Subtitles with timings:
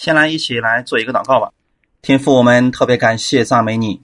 [0.00, 1.50] 先来一起来做一个祷告吧，
[2.00, 4.00] 天父，我们特别感谢赞美你，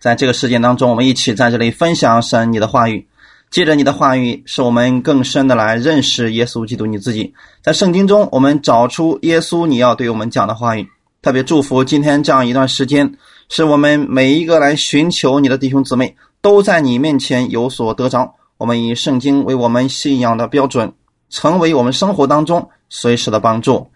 [0.00, 3.06] 在这个事件当中，我们一起在这里分享神你的话语，
[3.48, 7.32] 借着你的话语，使我们更深的来认识耶稣基督你自己。
[7.62, 10.88] 在圣经中，我们找出耶稣你要对我们讲的话语，
[11.22, 13.14] 特别祝福今天这样一段时间，
[13.48, 18.34] 使我们每一个来寻求你的弟兄姊妹都在你面前有所得着。
[18.58, 20.92] 我们以圣经为我们信仰的标准，
[21.30, 23.88] 成为我们生活当中随时的帮助。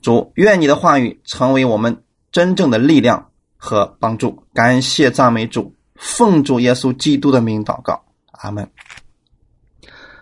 [0.00, 4.44] 主，愿你的话语成为我们真正的力量和帮助。
[4.54, 8.70] 感谢赞美主，奉主耶稣基督的名祷告，阿门。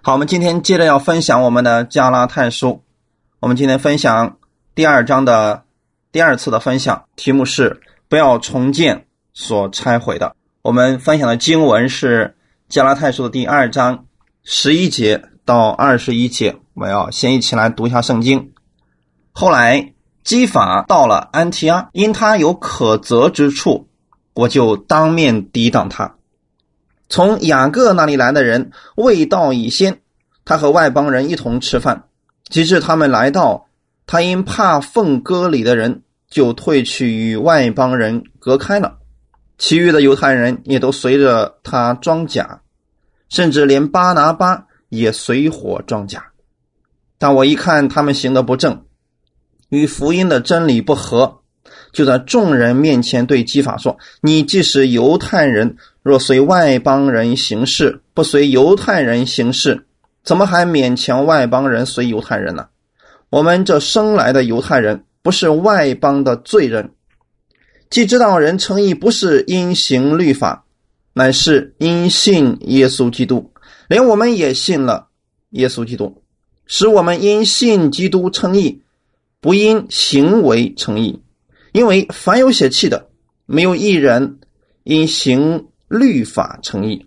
[0.03, 2.83] 好，我们今天接着要分享我们的加拉太书。
[3.41, 4.39] 我们今天分享
[4.75, 5.65] 第二章的
[6.13, 10.35] 第二次的分享，题目是“不要重建所拆毁的”。
[10.63, 12.37] 我们分享的经文是
[12.71, 14.07] 加拉太书的第二章
[14.45, 16.57] 十一节到二十一节。
[16.73, 18.54] 我要先一起来读一下圣经。
[19.37, 23.89] 后来，基法到了安提阿，因他有可责之处，
[24.33, 26.15] 我就当面抵挡他。
[27.09, 30.01] 从雅各那里来的人未到已先，
[30.45, 32.05] 他和外邦人一同吃饭。
[32.49, 33.67] 及至他们来到，
[34.07, 38.99] 他因怕奉割礼的人，就退去与外邦人隔开了。
[39.59, 42.61] 其余的犹太人也都随着他装甲，
[43.29, 46.27] 甚至连巴拿巴也随火装甲。
[47.19, 48.84] 但我一看他们行的不正。
[49.75, 51.41] 与福音的真理不合，
[51.93, 59.85] 就在众人面前对基法说：“你既是犹太人，若随外邦人行事，不随犹太人行事，
[60.23, 62.69] 怎么还勉强外邦人随犹太人呢？
[63.31, 66.93] 我们这生来的犹太人，不是外邦的罪人，
[67.91, 70.65] 既知道人称义不是因行律法，
[71.15, 73.51] 乃是因信耶稣基督，
[73.89, 75.09] 连我们也信了
[75.51, 76.23] 耶稣基督，
[76.65, 78.81] 使我们因信基督称义。”
[79.45, 81.21] 不因行为成义，
[81.73, 83.11] 因为凡有血气的，
[83.45, 84.41] 没有一人
[84.85, 87.05] 因行律法成义。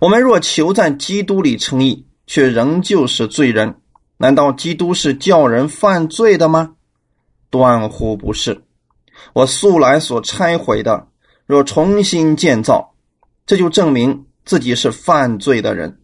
[0.00, 3.80] 我们若求在基督里称义，却仍旧是罪人，
[4.18, 6.76] 难道基督是叫人犯罪的吗？
[7.50, 8.62] 断乎不是。
[9.32, 11.08] 我素来所拆毁的，
[11.44, 12.94] 若重新建造，
[13.46, 15.98] 这就证明自己是犯罪的人。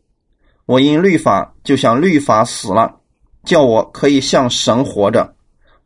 [0.64, 3.02] 我因律法，就像律法死了。
[3.46, 5.34] 叫我可以向神活着，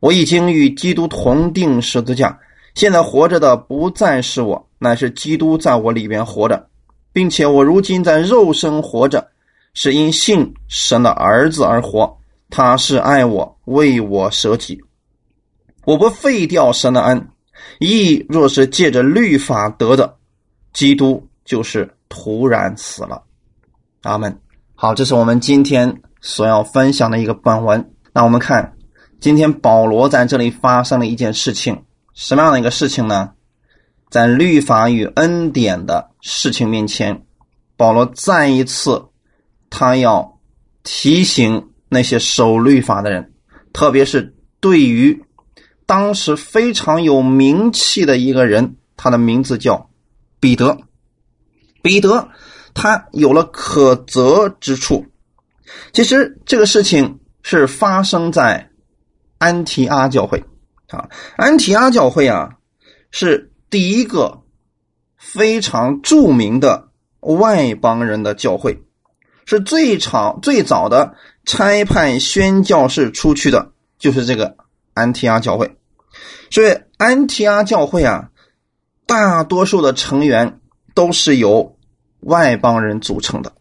[0.01, 2.37] 我已经与基督同定十字架。
[2.73, 6.67] 现在活着的不再是我，乃是基督在我里边活着，
[7.13, 9.29] 并且我如今在肉身活着，
[9.73, 12.17] 是因信神的儿子而活。
[12.49, 14.81] 他是爱我，为我舍己。
[15.85, 17.29] 我不废掉神的恩，
[17.79, 20.17] 义若是借着律法得的，
[20.73, 23.21] 基督就是突然死了。
[24.01, 24.37] 阿门。
[24.75, 26.01] 好，这是我们今天。
[26.21, 28.75] 所要分享的一个本文，那我们看，
[29.19, 31.83] 今天保罗在这里发生了一件事情，
[32.13, 33.31] 什么样的一个事情呢？
[34.09, 37.23] 在律法与恩典的事情面前，
[37.75, 39.05] 保罗再一次，
[39.69, 40.39] 他要
[40.83, 43.33] 提醒那些守律法的人，
[43.73, 45.23] 特别是对于
[45.85, 49.89] 当时非常有名气的一个人，他的名字叫
[50.39, 50.77] 彼得，
[51.81, 52.29] 彼得
[52.73, 55.05] 他有了可责之处。
[55.93, 58.69] 其实这个事情是发生在
[59.37, 60.43] 安提阿教会
[60.89, 62.57] 啊，安提阿教会啊
[63.11, 64.41] 是第一个
[65.17, 66.89] 非常著名的
[67.19, 68.83] 外邦人的教会，
[69.45, 71.15] 是最早最早的
[71.45, 74.57] 差派宣教士出去的，就是这个
[74.93, 75.75] 安提阿教会。
[76.49, 78.29] 所以安提阿教会啊，
[79.05, 80.59] 大多数的成员
[80.93, 81.77] 都是由
[82.19, 83.53] 外邦人组成的。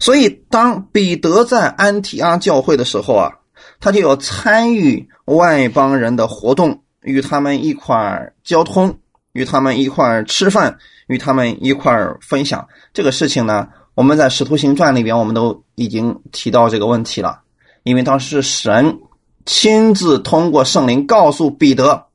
[0.00, 3.32] 所以，当彼得在安提阿教会的时候啊，
[3.80, 8.98] 他就要参与外邦人的活动，与他们一块儿交通，
[9.32, 13.68] 与他们一块儿吃饭，与他们一块儿分享这个事情呢。
[13.94, 17.40] 我们在《使徒行传》里边，我们都已经提到这个问题了。
[17.82, 19.00] 因为当时神
[19.44, 22.06] 亲自通过圣灵告诉彼得：“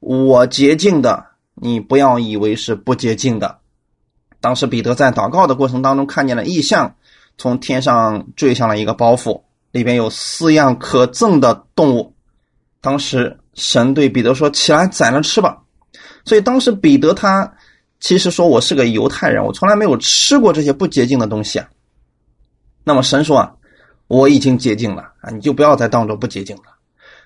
[0.00, 1.24] 我洁净的，
[1.54, 3.58] 你不要以为是不洁净的。”
[4.44, 6.96] 当时彼得在祷告的过程当中看见了异象，
[7.38, 9.40] 从天上坠下了一个包袱，
[9.72, 12.14] 里边有四样可憎的动物。
[12.82, 15.62] 当时神对彼得说：“起来宰了吃吧。”
[16.26, 17.54] 所以当时彼得他
[18.00, 21.66] 其实说：“我是个犹太人，我从来没有吃过这些不洁净的东西啊。”
[22.84, 23.54] 那么神说：“啊，
[24.08, 26.64] 我已经洁净了啊，你就不要再当做不洁净了。”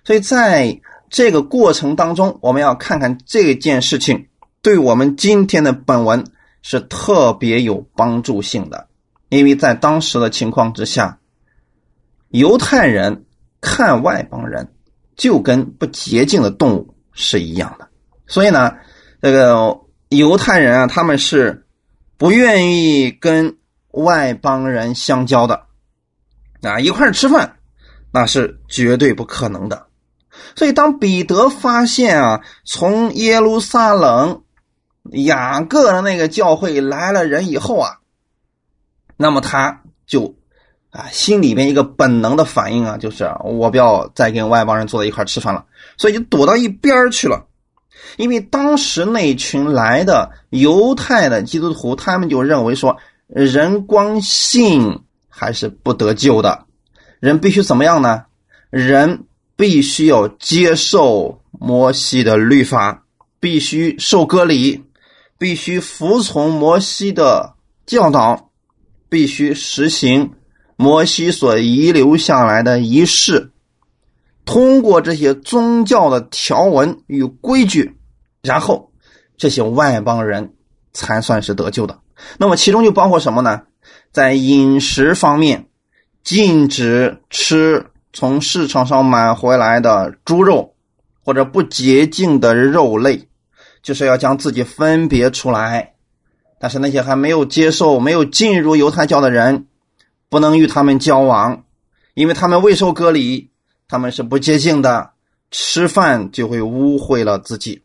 [0.06, 0.80] 所以在
[1.10, 4.28] 这个过程当中，我们要看看这件事情
[4.62, 6.24] 对我们今天的本文。
[6.62, 8.88] 是特别有帮助性的，
[9.28, 11.18] 因为在当时的情况之下，
[12.28, 13.24] 犹太人
[13.60, 14.72] 看外邦人
[15.16, 17.88] 就跟不洁净的动物是一样的。
[18.26, 18.74] 所以呢，
[19.22, 21.66] 这个犹太人啊，他们是
[22.16, 23.56] 不愿意跟
[23.92, 25.66] 外邦人相交的
[26.62, 27.56] 啊，一块吃饭
[28.12, 29.86] 那是绝对不可能的。
[30.54, 34.42] 所以，当彼得发现啊，从耶路撒冷
[35.12, 37.98] 雅各的那个教会来了人以后啊，
[39.16, 40.34] 那么他就
[40.90, 45.64] 啊，心里边一个本能的反应啊，就是我不要再跟外邦人坐在一块吃饭了，
[45.96, 47.46] 所以就躲到一边去了。
[48.16, 52.96] 因为当时那群来的犹太的基督徒，他们就认为说，
[53.26, 56.64] 人光信还是不得救的，
[57.20, 58.24] 人必须怎么样呢？
[58.70, 59.24] 人。
[59.58, 63.02] 必须要接受摩西的律法，
[63.40, 64.84] 必须受割礼，
[65.38, 67.54] 必须服从摩西的
[67.86, 68.50] 教导，
[69.08, 70.32] 必须实行
[70.76, 73.52] 摩西所遗留下来的仪式。
[74.44, 77.96] 通过这些宗教的条文与规矩，
[78.42, 78.92] 然后
[79.36, 80.54] 这些外邦人
[80.92, 82.00] 才算是得救的。
[82.36, 83.62] 那么其中就包括什么呢？
[84.10, 85.68] 在饮食方面，
[86.22, 87.86] 禁止吃。
[88.10, 90.74] 从市场上买回来的猪肉，
[91.22, 93.27] 或者不洁净的肉类，
[93.82, 95.94] 就是要将自己分别出来。
[96.60, 99.66] 但是那些还没有接受、没有进入犹太教的人，
[100.28, 101.64] 不能与他们交往，
[102.14, 103.50] 因为他们未受隔离，
[103.86, 105.10] 他们是不洁净的，
[105.50, 107.82] 吃饭就会污秽了自己。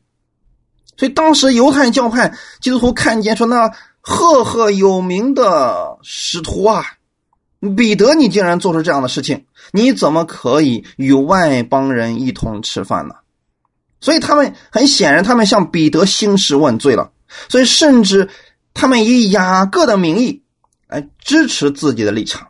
[0.98, 6.84] 所以当时犹太教派基督徒看见说：“那赫赫有名的使徒啊！”
[7.78, 13.16] 彼得，你竟然做出这样的事情，你怎么可以与外邦人一同吃饭呢？
[14.04, 17.12] 所以他们很显然，他们向彼得兴师问罪了。
[17.48, 18.30] 所以甚至
[18.74, 20.44] 他们以雅各的名义
[20.90, 22.50] 来支持自己的立场。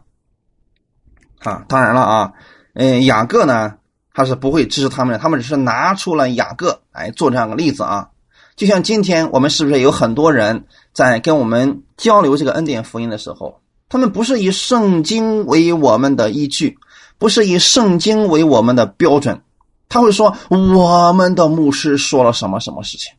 [1.37, 2.33] 啊，当然了啊，
[2.73, 3.75] 嗯，雅各呢，
[4.15, 8.09] 他是不会支持他们的，他们只是拿出了雅各来做这样的例子啊。
[8.55, 13.61] 就像今天我们是不是有很多人在跟我们交流这个恩典福音的时候？
[13.89, 16.79] 他们不是以圣经为我们的依据，
[17.19, 19.43] 不是以圣经为我们的标准。
[19.93, 23.13] 他会说我们的牧师说了什么什么事情，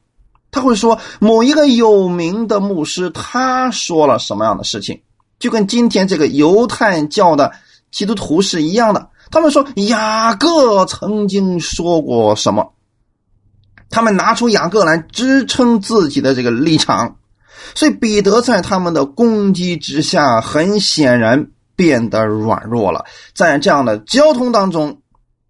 [0.50, 5.00] 他会说某一个有名的牧师他说了什么样的事情，
[5.38, 7.52] 就跟今天这个犹太教的
[7.92, 9.08] 基督徒是一样的。
[9.30, 12.72] 他们说雅各曾经说过什么，
[13.88, 17.18] 他们拿出雅各来支撑自己的这个立场。
[17.76, 23.04] 所以彼得在他们的攻击之下，很显然变得软弱了。
[23.32, 25.02] 在这样的交通当中，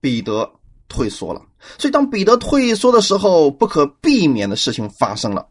[0.02, 0.50] 彼得
[0.94, 1.42] 退缩了。
[1.78, 5.48] 所以当彼得退缩的时候，不可避免的事情发生了。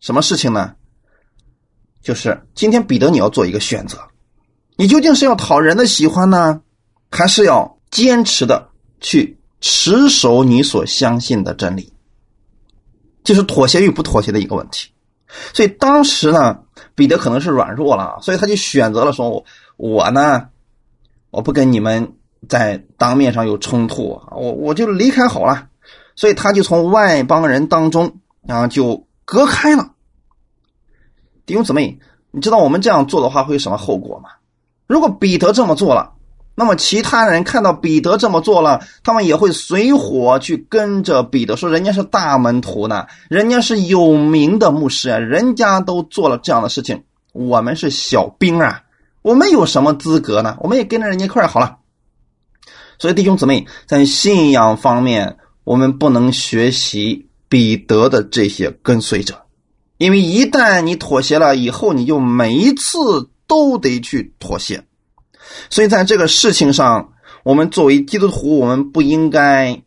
[0.00, 0.74] 什么事情呢？
[2.02, 3.98] 就是今天彼得你要做一个选择，
[4.76, 6.62] 你究竟是要讨人的喜欢呢，
[7.10, 11.92] 还是要坚持的去持守你所相信的真理？
[13.22, 14.88] 就是妥协与不妥协的一个问题。
[15.52, 16.60] 所以当时呢，
[16.94, 19.44] 彼得可能是软弱了，所以他就选择了说：“我
[19.76, 20.48] 我呢，
[21.30, 22.14] 我不跟你们
[22.48, 25.68] 在当面上有冲突，我我就离开好了。”
[26.16, 29.90] 所以他就从外邦人当中啊就隔开了。
[31.46, 31.98] 弟兄姊妹，
[32.30, 34.30] 你知道我们这样做的话会有什么后果吗？
[34.86, 36.12] 如果彼得这么做了。
[36.56, 48.82] 那么其他人看到彼得这么做了，他们也会随火去跟着彼得，说人家是大门徒呢，人家是有名的牧师啊，人家都做了这样的事情，我们是小兵啊，
[49.22, 50.58] 我们有什么资格呢？
[50.60, 51.78] 我们也跟着人家一块好了。
[53.00, 59.40] 所以弟兄姊妹，在信仰方面，我们不能学习彼得的这些跟随者，
[59.96, 64.84] 因为一旦你妥协了以后，你就每一次都得去妥协。
[65.70, 69.80] 所以，在这个事情上，我们作为基督徒，我们不应该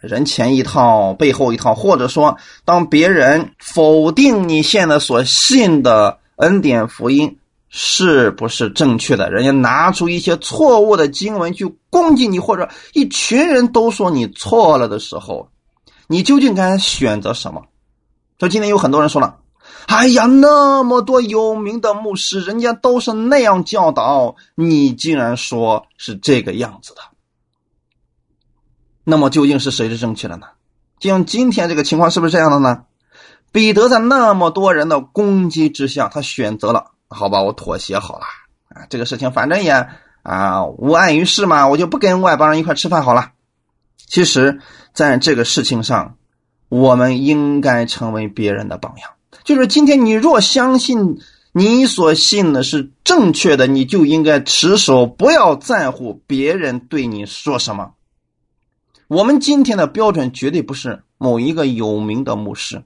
[0.00, 7.36] 人前一套，背后一套，或者说，当别人否定你现在所信的恩典福音
[7.70, 15.48] 是不是正确的，人家拿出一些错误的经文去攻击你，或者一群人都说你错了的时候，
[16.08, 17.62] 你究竟该选择什么？
[18.38, 19.36] 就今天有很多人说了。
[19.86, 27.00] 哎呀，那么多有名的牧师，人家都是那样教导，你竟然说是这个样子的，
[29.04, 30.48] 那么究竟是谁是正确的呢？
[30.98, 32.82] 就像今天这个情况是不是这样的呢？
[33.52, 38.24] 彼得在那么多人的攻击之下，他选择了好吧，我妥协好了
[38.68, 39.88] 啊，这个事情反正也
[40.22, 43.32] 啊无碍于事嘛，我就不跟外邦人一块吃饭好了。
[44.06, 44.60] 其实，
[44.94, 46.16] 在这个事情上，
[46.68, 49.10] 我们应该成为别人的榜样。
[49.42, 51.18] 就是今天，你若相信
[51.52, 57.94] 你所信的是正确的，你就应该持守，不要在乎别人对你说什么。
[59.08, 62.84] 我们今天的标准绝对不是某一个有名的牧师，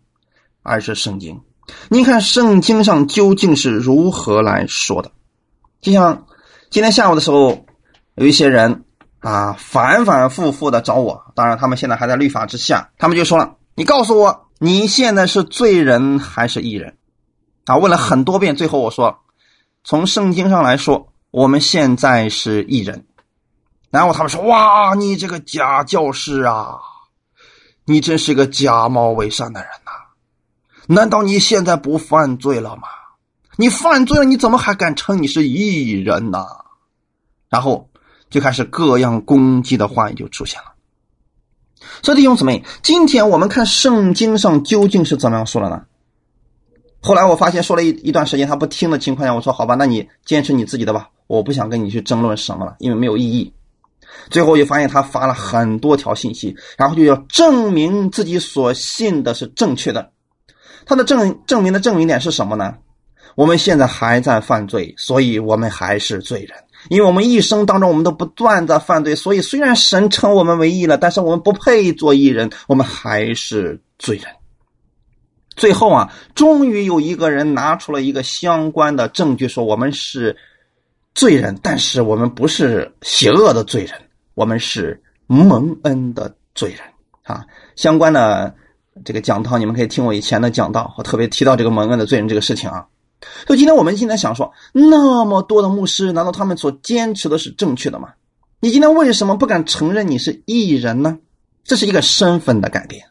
[0.62, 1.42] 而是圣经。
[1.88, 5.10] 你看圣经上究竟是如何来说的？
[5.80, 6.26] 就像
[6.70, 7.66] 今天下午的时候，
[8.14, 8.84] 有一些人
[9.20, 16.96] 啊反反复复的找我，当然他们现在还在律法之下，他们就说了：“你告诉我，你现在是罪人还是义人？”
[17.66, 19.20] 啊，问了很多遍，最后我说
[19.84, 23.06] ：“从圣经上来说，我们现在是义人。”
[23.90, 26.76] 然后他们说：“哇，你这个假教师啊，
[27.84, 29.70] 你真是个假冒伪善的人！”
[30.86, 32.82] 难道你现在不犯罪了吗？
[33.56, 36.44] 你犯罪了，你怎么还敢称你是异人呢？
[37.48, 37.88] 然后
[38.28, 40.72] 就开始各样攻击的话语就出现了。
[42.02, 45.84] 所以弟兄姊妹，今天我们看圣经上究竟是怎么样说的呢？
[47.00, 53.52] 后来我发现说了一一段时间他不听的情况下，我说好吧，那你坚持你自己的吧，我不想跟你去争论什么了，因为没有意义。
[54.30, 60.10] 最后就发现他发了很多条信息，然后就要证明自己所信的是正确的。
[60.86, 62.76] 他的证证明的证明点是什么呢？
[63.34, 66.50] 我们现在还在犯罪，所以我们还是罪人。
[66.88, 74.26] 因为我们一生当中，我们都不断的犯罪，所以虽然神称我们为义了，但是我们不配做义人，我们还是罪人。
[75.56, 80.36] 最后啊，终于有一个人拿出了一个相关的证据，说我们是
[81.14, 83.94] 罪人，但是我们不是邪恶的罪人，
[84.34, 86.80] 我们是蒙恩的罪人
[87.24, 87.44] 啊。
[87.74, 88.54] 相关的。
[89.04, 92.86] 这个讲堂，你们可以听我以前的讲道，我特别提到这个蒙恩的罪人这个事情啊。
[93.46, 98.10] 所以今天我们今天想说，那么多的牧师，难道他们所坚持的是正确的吗？
[98.60, 101.18] 你今天为什么不敢承认你是异人呢？
[101.64, 103.06] 这是一个身份的改变，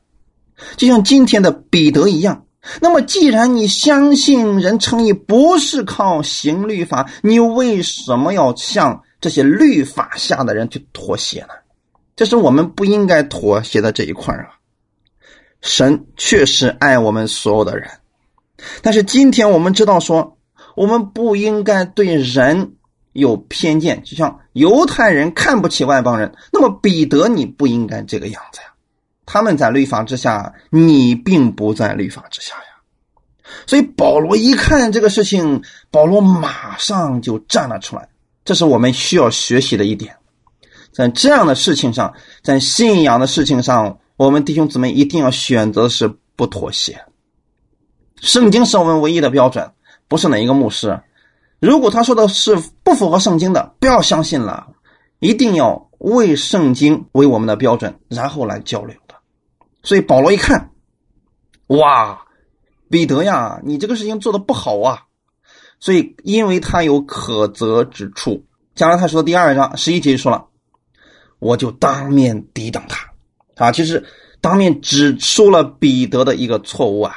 [0.77, 2.45] 就像今天的彼得一样。
[2.79, 11.49] 那么既然你相信人称义不是靠行律法，你为什么要向这些律法下的人去妥协呢？
[12.15, 14.45] 这是我们不应该妥协的这一块啊。
[15.63, 17.89] 神确实爱我们所有的人，
[18.81, 20.37] 但是今天我们知道说，
[20.75, 22.73] 我们不应该对人
[23.13, 28.67] 有偏见，就像犹太人看不起外邦人，那么彼得你不应该这个样子呀。
[29.25, 32.63] 他们在律法之下，你并不在律法之下呀。
[33.65, 38.09] 所以保罗一看这个事情，保罗马上就站了出来，
[38.43, 40.13] 这是我们需要学习的一点，
[40.91, 43.97] 在这样的事情上，在信仰的事情上。
[44.15, 47.03] 我们弟兄姊妹一定要选择是不妥协。
[48.17, 49.71] 圣经是我们唯一的标准，
[50.07, 51.01] 不是哪一个牧师。
[51.59, 54.67] 如果他说的是不符合圣经的，不要相信了。
[55.19, 59.15] 一定要为圣经为我们的标准，然后来交流的。
[59.81, 60.71] 所以保罗一看，
[61.67, 62.25] 哇，
[62.89, 65.03] 彼得呀，你这个事情做的不好啊！
[65.79, 70.45] 所以因为他有可责之处，加拉太书的第二章十一节说了，
[71.39, 73.12] 我就当面抵挡他。
[73.55, 74.03] 啊，其实
[74.41, 77.15] 当面指出了彼得的一个错误啊！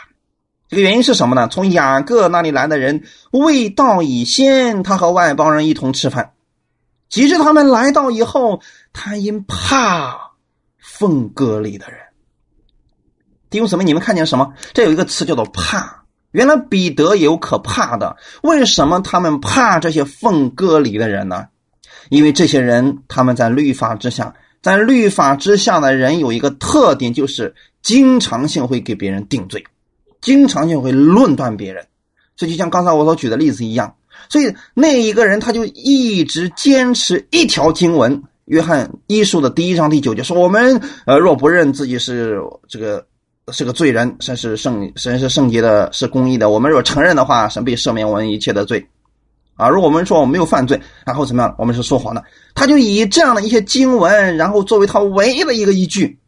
[0.69, 1.49] 这个原因是什么呢？
[1.49, 6.33] 从雅各那里来的人未到以先，他和外邦人一同吃饭；
[7.09, 8.61] 即使他们来到以后，
[8.93, 10.33] 他因怕
[10.78, 12.00] 奉割礼的人。
[13.49, 14.52] 弟兄姊妹，你们看见什么？
[14.75, 16.05] 这有一个词叫做“怕”。
[16.33, 18.16] 原来彼得也有可怕的。
[18.43, 21.47] 为什么他们怕这些奉割礼的人呢？
[22.11, 24.35] 因为这些人他们在律法之下。
[24.67, 29.65] 在律法之下的人有一个特点，就是经常性会给别人定罪，
[30.21, 31.87] 经常性会论断别人。
[32.35, 33.95] 这就像刚才我所举的例子一样。
[34.29, 43.07] 所以那一个人他就一直坚持一条经文，《约翰一书》的第一章第九节说：“我们呃若不认自己是这个
[43.53, 46.51] 是个罪人，神是圣神是圣洁的，是公义的。
[46.51, 48.85] 我们若承认的话，神必赦免我们一切的罪。”
[49.57, 51.55] 啊，如果我们说我们没有犯罪，然后怎么样？
[51.59, 52.23] 我们是说谎的。
[52.55, 56.19] 他就以这样的一些经文，然后作为他唯一的一个依据，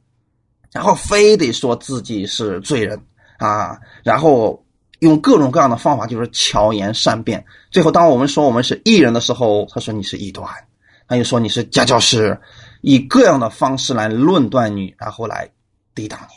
[0.72, 2.98] 然后非得说自己是罪人
[3.38, 4.64] 啊，然后
[5.00, 7.44] 用各种各样的方法，就是巧言善辩。
[7.70, 10.48] 最后，当我们说我们是异人的时候，他说你是异端，
[11.06, 12.40] 他又说你是假教师，
[12.80, 15.50] 以各样的方式来论断你，然后来
[15.94, 16.34] 抵挡你。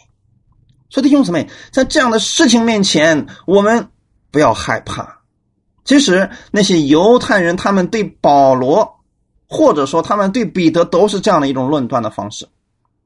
[0.90, 3.88] 所以弟兄姊妹，在这样的事情面前，我们
[4.30, 5.21] 不要害怕。
[5.84, 9.00] 其实那些犹太人，他们对保罗，
[9.48, 12.48] 或者说他们对彼得，都是这样的一种论断的方式。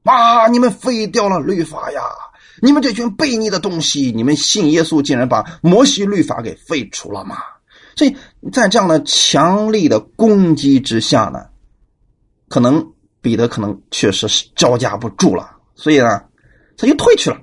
[0.04, 2.00] 啊，你们废掉了律法呀！
[2.62, 4.12] 你们这群悖逆的东西！
[4.14, 7.38] 你们信耶稣，竟然把摩西律法给废除了吗？
[7.96, 8.16] 所以
[8.52, 11.46] 在这样的强力的攻击之下呢，
[12.48, 16.22] 可能彼得可能确实是招架不住了，所以呢，
[16.76, 17.38] 他就退去了。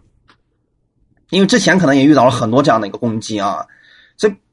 [1.32, 3.66] 因为之前可能也遇到了很多这样的一个攻击啊。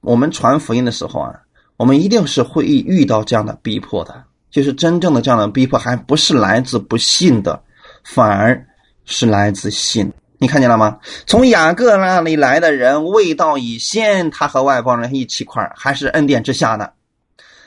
[0.00, 1.40] 我们传福音的时候啊，
[1.76, 7.62] 我们一定是会遇到这样的逼迫的，就是真正的这样的逼迫，还不是来自不信的，
[8.04, 8.66] 反而
[9.04, 10.12] 是来自信。
[10.38, 10.98] 你看见了吗？
[11.26, 16.94] 从雅各那里来的人，未到已先，他和外邦人一起块还是恩典之下的。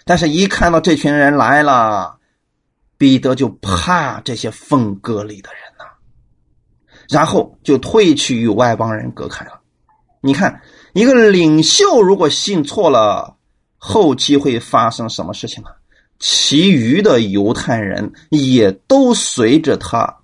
[0.06, 2.18] 但是，一看到这群人来了，
[2.98, 5.86] 彼得就怕这些奉割里的人呐，
[7.10, 9.60] 然后就退去与外邦人隔开了。
[10.20, 10.60] 你看，
[10.93, 13.35] 一个领袖如果信错了，
[13.77, 15.69] 后期会发生什么事情呢？
[16.19, 20.19] 其余的犹太人也都随着他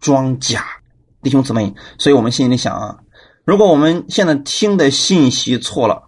[0.00, 0.66] 装假。
[1.22, 2.98] 弟兄姊妹，所以我们心里想啊，
[3.44, 6.02] 如果我们现在听的信息错了，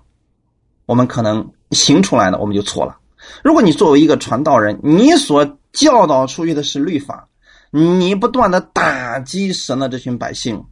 [0.86, 2.98] 我们可能行出来的我们就错了。
[3.44, 7.28] 如果你作为一个传道人，你所教导出去的是律法，
[7.70, 10.64] 你不断的打击神的这群百姓，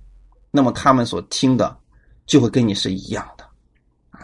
[0.50, 1.76] 那么他们所听的
[2.28, 3.44] 就会跟你是一样的！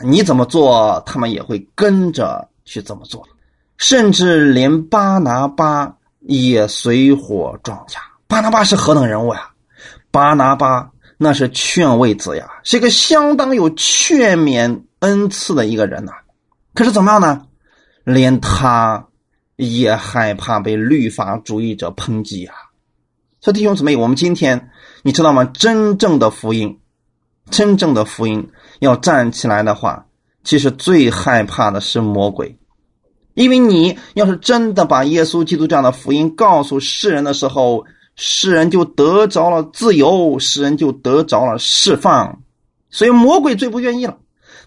[0.05, 3.27] 你怎么做，他们也会跟着去这么做，
[3.79, 8.01] 甚至连巴拿巴也随火撞甲。
[8.29, 9.51] 巴拿巴是何等人物呀？
[10.11, 16.13] 巴拿巴那是劝慰子呀，是一个相当有劝勉恩赐的一个人呐。
[16.75, 17.47] 可是怎么样呢？
[18.05, 19.07] 连他
[19.57, 22.55] 也害怕被律法主义者抨击啊。
[23.41, 24.71] 所以弟兄姊妹，我们今天
[25.03, 25.45] 你知道吗？
[25.45, 26.81] 真正的福音，
[27.51, 30.07] 真正的福音要站起来的话，
[30.43, 32.57] 其实最害怕的是魔鬼，
[33.35, 37.85] 因为你要是真的把耶稣基督这样的福音告诉世人的时候。
[38.17, 42.39] 世人就得着了自由，世人就得着了释放，
[42.89, 44.17] 所以魔鬼最不愿意了。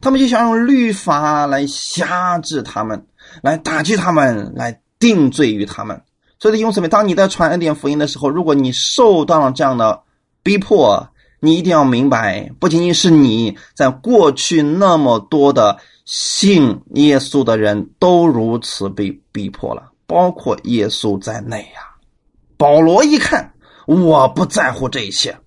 [0.01, 3.07] 他们就想用律法来辖制他们，
[3.41, 6.01] 来打击他们，来定罪于他们。
[6.39, 10.01] 所以弟兄姊妹，当你在传恩典福音的时候，如果你受到了这样的
[10.43, 11.07] 逼迫，
[11.39, 21.81] 你一定要明白，不仅仅是你在过去那么多的信耶稣的人都如此被逼迫了，包括耶稣在内呀。
[22.57, 23.53] 保罗一看，
[23.85, 25.37] 我不在乎这一切。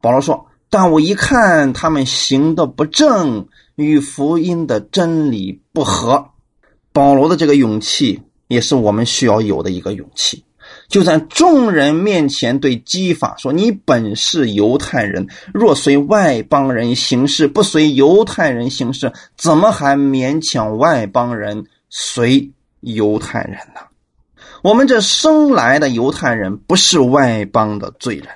[0.00, 6.28] 保罗说：“但我一看他们行的不正，与福音的真理不合。”
[6.92, 10.44] 保罗的这个勇气，也是我们需要有的一个勇气。
[10.92, 23.80] 就在众人面前对基法说：“你本是犹太人，若随外邦人行事，不随犹太人行事，怎么还勉强外邦人随犹太人呢？”
[24.62, 28.28] 我们这生来的犹太人不是外邦的罪人，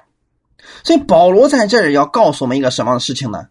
[0.83, 3.49] 所以保罗在这儿要告诉我们一个什么样的事情呢？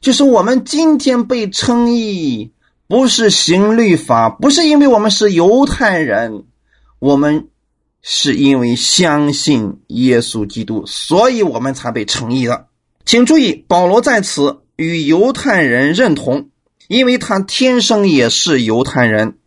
[0.00, 2.52] 就是我们今天被称义，
[2.88, 6.44] 不是行律法，不是因为我们是犹太人，
[6.98, 7.48] 我们
[8.08, 12.68] 是因为相信耶稣基督，所以我们才被称义的。
[13.04, 16.50] 请注意，保罗在此与犹太人认同，
[16.86, 19.38] 因为他天生也是犹太人。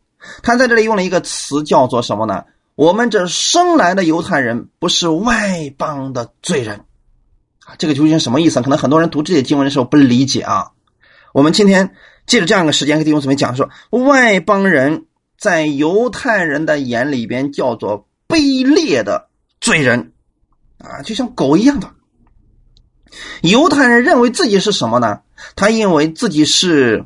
[0.44, 2.44] 他在这里用了一个词，叫做什么呢？
[2.76, 6.82] 我们这生来的犹太人不是外邦的罪人，
[7.64, 8.62] 啊，这个究竟什么意思？
[8.62, 10.72] 可能很多人读这些经文的时候不理解啊。
[11.32, 11.96] 我们今天
[12.28, 15.06] 借着这样一个时间，跟弟兄姊妹讲说，外邦人
[15.38, 19.28] 在犹太人的眼里边叫做卑劣的
[19.60, 20.14] 罪人，
[20.78, 21.90] 啊，就像狗一样的。
[23.42, 25.22] 犹太人认为自己是什么呢？
[25.56, 27.06] 他认为自己是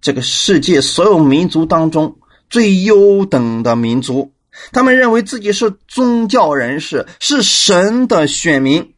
[0.00, 4.32] 这个世界所有民族当中最优等的民族。
[4.72, 8.94] 他们认为自己是宗教人士，是神的选民，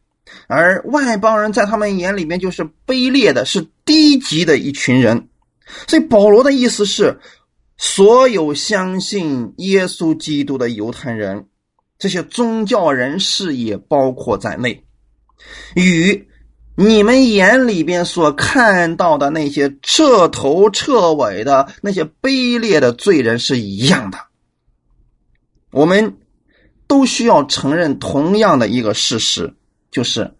[0.47, 5.29] 而外邦人在他们眼里面就是卑劣的，是低级的一群人。
[5.87, 7.19] 所以保罗的意思是，
[7.77, 11.47] 所有相信耶稣基督的犹太人，
[11.97, 14.83] 这些宗教人士也包括在内，
[15.75, 16.27] 与
[16.75, 24.17] 你们眼里边所看到的那些彻头彻尾的那些卑劣的罪人是一样的。
[25.71, 26.17] 我们
[26.87, 29.53] 都需要承认同样的一个事实，
[29.91, 30.33] 就是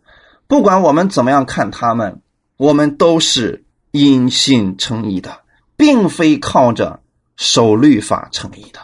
[0.48, 2.22] 不管我们怎么样看他们，
[2.58, 5.42] 我们都是因信称义的，
[5.76, 7.02] 并非靠着
[7.38, 8.80] 守律法称义的。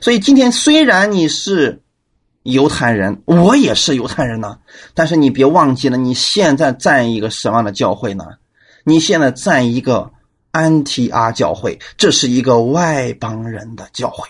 [0.00, 1.82] 所以今天虽然你是
[2.42, 4.58] 犹太人，我也是犹太人呢，
[4.94, 8.24] 但是你别忘记了，你现在在一个什么样的教会呢？
[8.84, 10.12] 你现在在一个
[10.52, 14.28] 安提阿教会，这是一个外邦人的教会。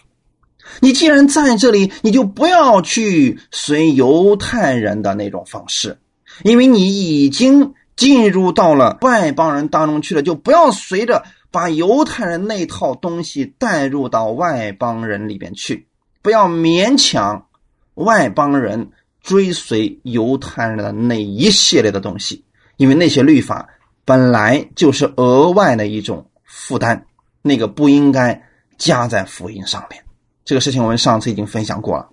[0.80, 5.98] 你既然在这里，你就不要去随犹太人的那种方式，
[6.42, 11.22] 因为你已经进入到了外邦人当中去了，就不要随着
[11.56, 15.88] 把犹太人那套东西带入到外邦人里边去，
[16.20, 17.46] 不要勉强
[17.94, 18.90] 外邦人
[19.22, 22.44] 追随犹太人的那一系列的东西，
[22.76, 23.66] 因为那些律法
[24.04, 27.02] 本来就是额外的一种负担，
[27.40, 28.38] 那个不应该
[28.76, 30.04] 加在福音上面。
[30.44, 32.10] 这个事情我们上次已经分享过了。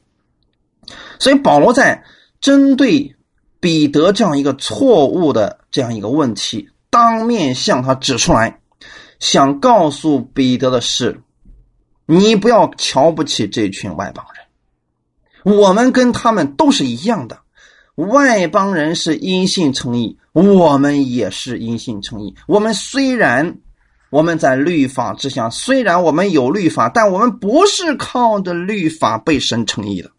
[1.19, 2.01] 所以保罗在
[2.39, 3.13] 针对
[3.59, 8.61] 彼得这样一个错误的这样一个问题，当面向他指出来，
[9.23, 11.21] 想告诉彼得的是：
[12.05, 17.39] 你不要瞧不起这群外邦人，我们跟他们都是一样的。
[17.95, 22.35] 外邦人是因信称义，我们也是因信称义。
[22.47, 23.59] 我们虽然
[24.09, 30.11] 我们在律法之下，虽然我们有律法，但我们不是靠着律法被神称义的。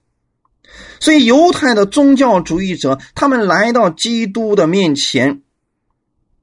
[0.99, 5.43] 所以，犹太的宗教主义者，他们来到基督的面前，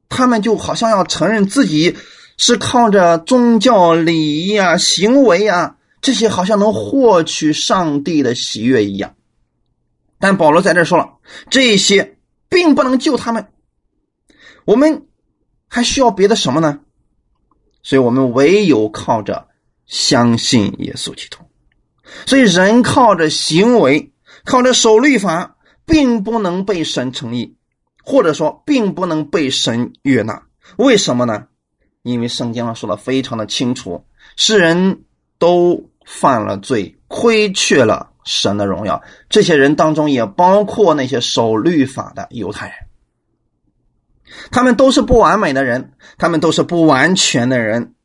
[0.10, 1.97] 他们就好像要承认自己
[2.43, 9.13] 是靠着宗教礼仪啊、行为啊这些，好像能获取上帝的喜悦一样。
[10.17, 11.19] 但保罗在这说了，
[11.51, 12.17] 这些
[12.49, 13.49] 并不能救他们，
[14.65, 15.06] 我们
[15.67, 16.80] 还需要别的什么呢？
[17.84, 19.47] 所以我们唯有靠着
[19.86, 21.38] 相信耶稣基督。
[22.25, 24.12] 所以人靠着行为，
[24.45, 27.56] 靠着守律法，并不能被神称义，
[28.04, 30.41] 或者说并不能被神悦纳。
[30.77, 31.45] 为什么呢？
[32.03, 35.03] 因为圣经上说的非常的清楚，世人
[35.37, 38.09] 都犯了罪，亏缺了。
[38.23, 42.75] 神的荣耀，这些人当中也包括那些守律法的犹太人，
[44.51, 47.95] 他们都是不完美的人，他们都是不完全的人，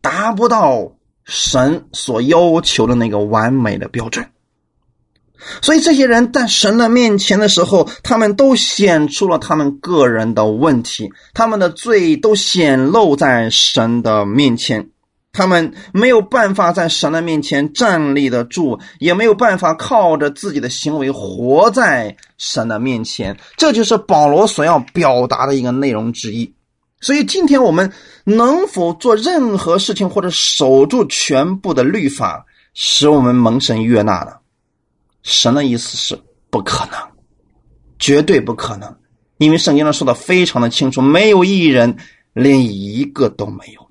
[0.00, 4.26] 达不到神所要求的那个完美的标准。
[5.62, 14.88] 所以，这些人在神的面前的时候，他们都显出了他们个人的问题，他们的罪都显露在神的面前。
[15.32, 23.36] 他们没有办法在神的面前站立得住，也没有办法靠着自己的行为活在神的面前。
[23.58, 26.50] 这就是保罗所要表达的一个内容之一。
[27.02, 27.92] 所以，今天我们
[28.24, 34.32] 能否做任何事情，或者守住全部的律法，使我们蒙神悦纳呢？
[35.26, 36.16] 神的意思是
[36.50, 36.92] 不可能，
[37.98, 38.96] 绝对不可能，
[39.38, 41.96] 因为圣经上说的非常的清楚，没有一人，
[42.32, 43.90] 连一个都没有。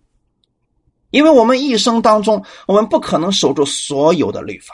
[1.11, 4.73] 因为我们一生当中，我们不可能守住所有的律法。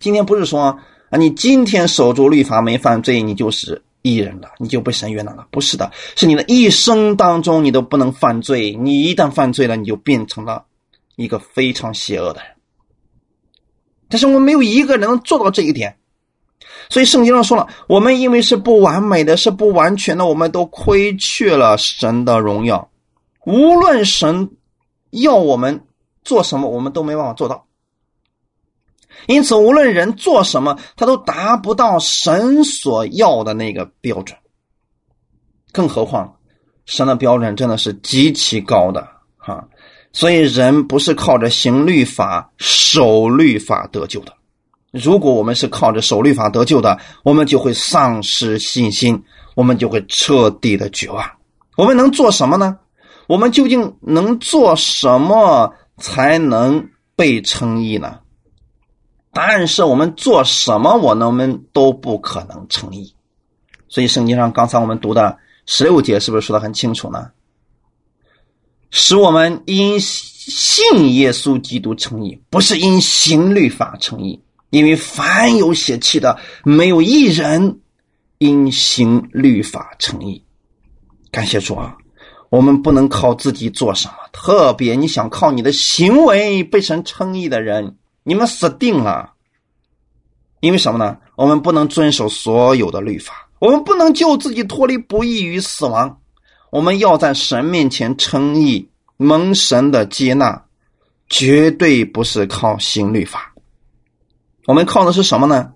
[0.00, 0.78] 今天不是说
[1.10, 5.46] 啊，你今天守住律法没犯罪，你就是艺人了，你就被神悦纳了。
[5.50, 8.74] 不是的，是你的一生当中你都不能犯罪。
[8.74, 10.64] 你一旦犯罪了，你就变成了
[11.16, 12.51] 一个非常邪恶的人。
[14.12, 15.96] 但是我们没有一个能做到这一点，
[16.88, 22.90] 所以圣经上说了，我们因为是不完美的，是不完全的，我们都亏缺了神的荣耀。
[23.44, 24.50] 无论神。
[25.14, 25.84] 要我们
[26.24, 27.66] 做什么，我们都没办法做到。
[29.26, 34.38] 因此，无论人做什么，他都达不到神所要的那个标准。
[35.70, 36.38] 更何况，
[36.86, 39.68] 神的标准真的是极其高的哈。
[40.12, 44.32] 所以，人不是靠着行律法、守律法得救的。
[44.90, 49.22] 如果我们是靠着守律法得救的，我们就会丧失信心，
[49.54, 51.24] 我们就会彻底的绝望。
[51.78, 52.78] 我们能做什么呢？
[53.26, 58.18] 我们究竟能做什么才能被称义呢？
[59.32, 63.14] 答案是我们做什么，我们都不可能称义。
[63.88, 67.30] 所以圣经上刚才我们读的十六节是不是说的很清楚呢？
[68.92, 77.80] 使我们因信耶稣基督称义，不是因行律法称义，因为凡有血气的，没有一人
[78.36, 80.44] 因行律法称义。
[81.30, 81.96] 感谢主啊！
[82.50, 89.32] 我们不能靠自己做什么，特别你想靠你的行为被神称义的人，你们死定了。
[90.60, 91.16] 因为什么呢？
[91.34, 96.20] 我们不能遵守所有的律法，我们不能救自己脱离不义与死亡。
[96.72, 100.64] 我们要在神面前称义，蒙神的接纳，
[101.28, 103.52] 绝对不是靠行律法。
[104.66, 105.74] 我们靠的是什么呢？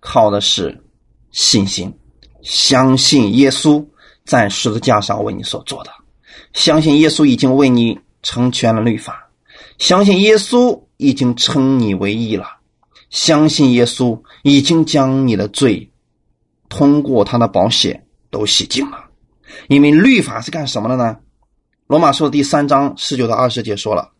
[0.00, 0.82] 靠的是
[1.30, 1.96] 信心，
[2.42, 3.86] 相信耶稣。
[4.24, 5.90] 在十字架上为你所做的，
[6.52, 9.30] 相信耶稣已经为你成全了律法，
[9.78, 12.44] 相信耶稣已经称你为义了，
[13.08, 15.90] 相信耶稣已经将你的罪
[16.68, 19.07] 通过他的宝血都洗净了。
[19.66, 21.16] 因为律法是干什么的呢？
[21.88, 24.10] 罗马书的第三章十九到二十节说了，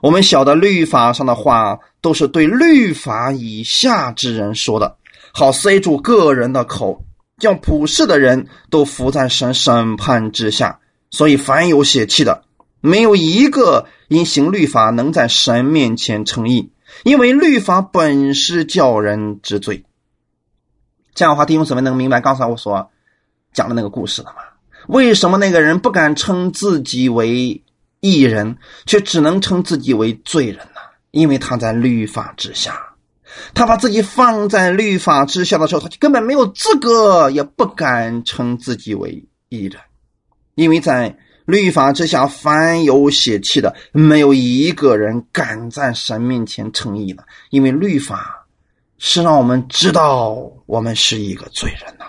[0.00, 4.96] 我们晓得律法上的话都是对律法以下之人说的，
[5.32, 7.04] 好塞住个人的口。
[7.38, 10.78] 将普世的人都伏在神审判之下，
[11.10, 12.44] 所以凡有血气的，
[12.80, 16.70] 没有一个因行律法能在神面前称义，
[17.02, 19.84] 因为律法本是叫人知罪。
[21.14, 22.90] 这样的话，弟兄姊妹能明白刚才我所
[23.52, 24.42] 讲的那个故事了吗？
[24.88, 27.62] 为什么那个人不敢称自己为
[28.00, 30.80] 义人，却只能称自己为罪人呢？
[31.10, 32.80] 因为他在律法之下。
[33.54, 39.80] 他把自己放在律法之下的时候，他就根本没有资格，也不敢称自己为义人，
[40.54, 41.16] 因为在
[41.46, 48.46] 律法之下，凡有血气的，没有一个人敢在神面前称义的，因为律法
[48.98, 52.04] 是让我们知道我们是一个罪人呐。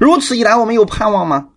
[0.00, 1.48] 如此一来，我们有盼望吗？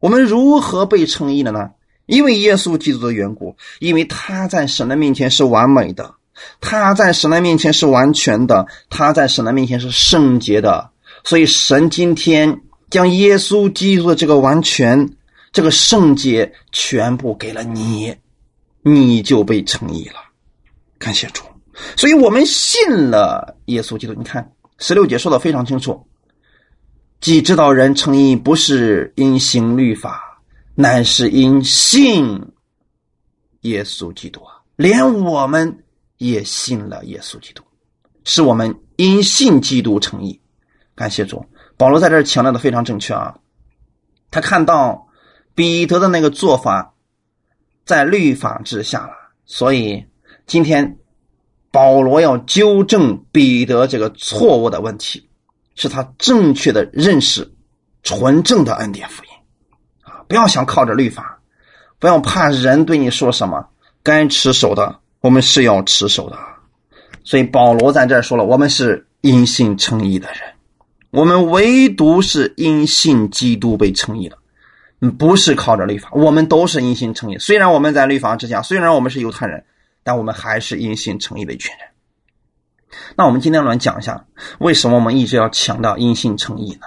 [0.00, 1.70] 我们如何被称义的呢？
[2.06, 6.14] 因为耶稣基督的缘故，因为他在神的面前是完美的。
[6.60, 10.90] 他在神的面前是完全的，他在神的面前是圣洁的，
[11.22, 15.08] 所以神今天将耶稣基督的这个完全、
[15.52, 18.16] 这个圣洁全部给了你，
[18.82, 20.14] 你就被称义了。
[20.98, 21.44] 感谢主，
[21.94, 24.14] 所以我们信了耶稣基督。
[24.14, 26.06] 你看十六节说的非常清楚，
[27.20, 30.42] 既知道人称义不是因行律法，
[30.74, 32.52] 乃是因信
[33.62, 35.84] 耶稣基督啊，连我们。
[36.20, 37.62] 也信了耶稣基督，
[38.24, 40.38] 是我们因信基督成义。
[40.94, 41.42] 感谢主，
[41.78, 43.34] 保罗在这强调的非常正确啊。
[44.30, 45.08] 他看到
[45.54, 46.94] 彼得的那个做法
[47.86, 49.14] 在律法之下了，
[49.46, 50.04] 所以
[50.46, 50.98] 今天
[51.70, 55.26] 保罗要纠正彼得这个错误的问题，
[55.74, 57.50] 是他正确的认识
[58.02, 59.30] 纯正的恩典福音
[60.02, 60.24] 啊！
[60.28, 61.40] 不要想靠着律法，
[61.98, 63.68] 不要怕人对你说什么，
[64.02, 65.00] 该持守的。
[65.20, 66.38] 我们是要持守的，
[67.24, 70.38] 所以保罗在这儿说了：我们是因信称义的人，
[71.10, 74.38] 我们唯独是因信基督被称义的，
[75.18, 76.08] 不是靠着律法。
[76.12, 77.36] 我们都是因信称义。
[77.36, 79.62] 虽然我们在律法之下，虽然我们是犹太人，
[80.02, 81.86] 但我们还是因信称义的一群人。
[83.16, 84.26] 那我们今天来讲一下，
[84.58, 86.86] 为什么我们一直要强调因信称义呢？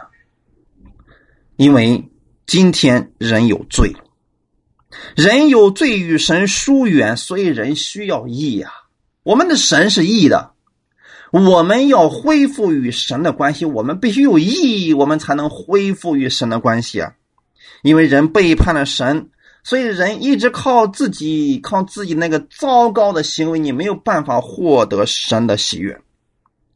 [1.56, 2.10] 因为
[2.46, 3.96] 今天人有罪。
[5.16, 8.72] 人有罪与神疏远，所以人需要义呀。
[9.24, 10.52] 我们的神是义的，
[11.32, 17.14] 我们要恢复与神的关系，我们必须有义，我们才能恢复与神的关系啊。
[17.82, 19.30] 因为人背叛了神，
[19.64, 25.98] 所以人一直靠自己，靠自己那个糟糕的行为，你没有办法获得神的喜悦。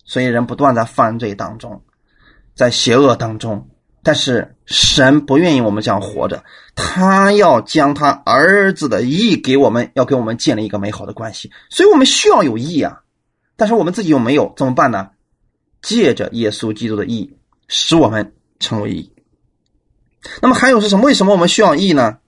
[0.06, 1.82] 所以人不断在犯罪当中，
[2.56, 3.67] 在邪恶当中。
[4.04, 6.41] 但是神不愿意我们这样活着，
[6.76, 13.02] 他要将他儿子的义给我们，要给我们建立一个美好的关系，所以我们需要有义啊。
[13.58, 15.10] 但是我们自己又没有，怎么办呢？
[15.82, 17.36] 借着耶稣基督的义，
[17.67, 19.12] 使我们成为义。
[20.41, 21.04] 那么还有是什么？
[21.04, 22.19] 为什么我们需要义呢？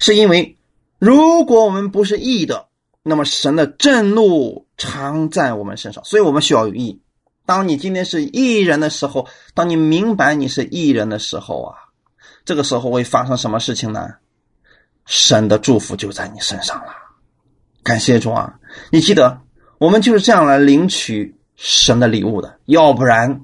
[0.00, 0.56] 是因为
[0.98, 2.66] 如果我们不是义的，
[3.02, 7.00] 那么神的震怒常在我们身上，所以我们需要有义。
[7.46, 11.76] 当你今天是义人的时候，当你明白你是义人的时候啊，
[12.44, 14.08] 这个时候会发生什么事情呢？
[15.04, 16.86] 神的祝福就在你身上了。
[17.82, 18.58] 感谢主啊！
[18.90, 19.42] 你记得，
[19.76, 22.58] 我们就是这样来领取神的礼物的。
[22.64, 23.42] 要不然，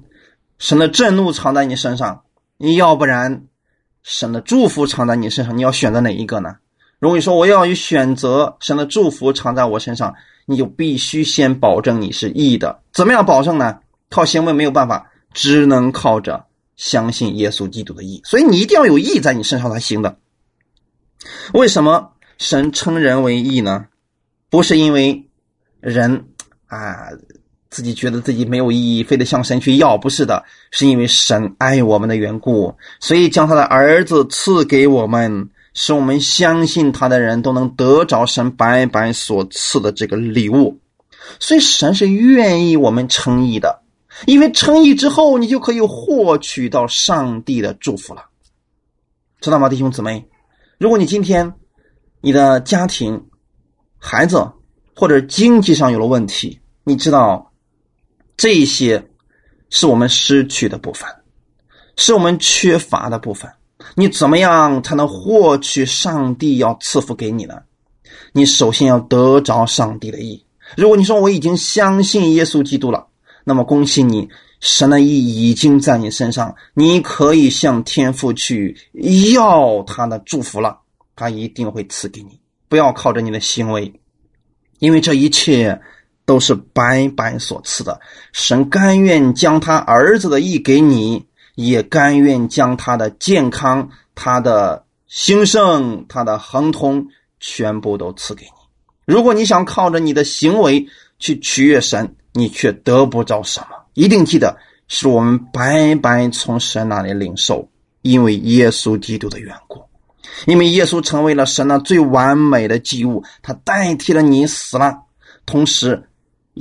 [0.57, 2.23] 神的震怒藏在你身上；
[2.57, 3.43] 你要不然，
[4.03, 5.57] 神的祝福藏在你身上。
[5.57, 6.55] 你要选择哪一个呢？
[6.99, 10.13] 如果你说我要有选择，神的祝福藏在我身上，
[10.45, 12.81] 你就必须先保证你是义的。
[12.93, 13.79] 怎么样保证呢？
[14.09, 18.21] 靠行为没有办法，只能靠着相信耶稣基督的义。
[18.25, 20.17] 所以你一定要有义在你身上才行的。
[21.53, 23.87] 为什么神称人为义呢？
[24.49, 25.29] 不是因为
[25.79, 26.25] 人
[26.67, 27.07] 啊
[27.71, 40.77] 自己觉得自己没有意义，非得向神去要，不是的，是因为神爱我们的缘故，所以将他的儿子赐给我们，使我们相信他的人都能得着神白白所赐的这个礼物。
[41.39, 43.81] 所以神是愿意我们称义的。
[44.25, 48.25] 因为称义之后，你就可以获取到上帝的祝福了，
[49.39, 50.27] 知道吗，弟兄姊妹？
[50.77, 51.53] 如果你今天
[52.19, 53.27] 你的家庭、
[53.97, 54.45] 孩子
[54.95, 57.50] 或者经济上有了问题，你知道
[58.37, 59.03] 这些
[59.69, 61.09] 是我们失去的部分，
[61.95, 63.51] 是我们缺乏的部分。
[63.95, 67.55] 你怎么样才能获取上帝要赐福给你呢？
[68.33, 70.45] 你首先要得着上帝的意。
[70.77, 73.07] 如果你说我已经相信耶稣基督了。
[73.43, 78.77] 那么恭喜你，神的意已经在你身上，你可以向天父去
[79.33, 80.77] 要他的祝福了，
[81.15, 82.39] 他一定会赐给你。
[82.69, 83.91] 不要靠着你的行为，
[84.77, 85.81] 因为这一切
[86.25, 87.99] 都是白白所赐的。
[88.31, 97.05] 神甘愿将他儿子的意给你，也甘愿将他的健康、他的兴盛、他的亨通
[97.39, 98.51] 全部都赐给你。
[99.05, 100.87] 如果你想靠着你的行为
[101.19, 104.55] 去取悦神，你却得不着什么，一定记得
[104.87, 107.67] 是我们白白从神那里领受，
[108.03, 109.83] 因为耶稣基督的缘故，
[110.45, 114.97] 因为耶稣成为了神那最完美的祭物，他代替了你死了，
[115.45, 116.01] 同时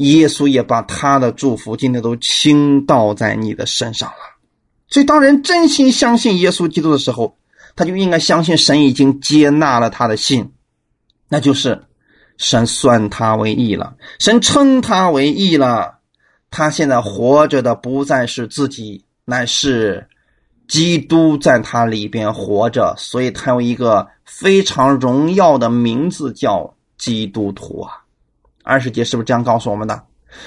[0.09, 4.17] 耶稣也把他的祝福今天都倾倒在你的身上了。
[4.89, 7.37] 所以，当人真心相信耶稣基督的时候，
[7.77, 10.53] 他就应该相信神已经接纳了他的信，
[11.29, 11.85] 那就是
[12.37, 15.99] 神算他为义了，神称他为义了。
[16.51, 20.09] 他现在活着的不再是自己，乃是
[20.67, 28.00] 基督在他里边活着，所以他有一个非常荣耀的名字叫基督徒啊。
[28.71, 30.01] 二十节是不是这样告诉我们的？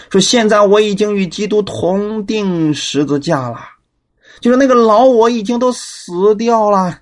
[0.09, 3.59] 说现在我已经与基督同定十字架了，
[4.39, 6.99] 就是那个老我已经都死掉了，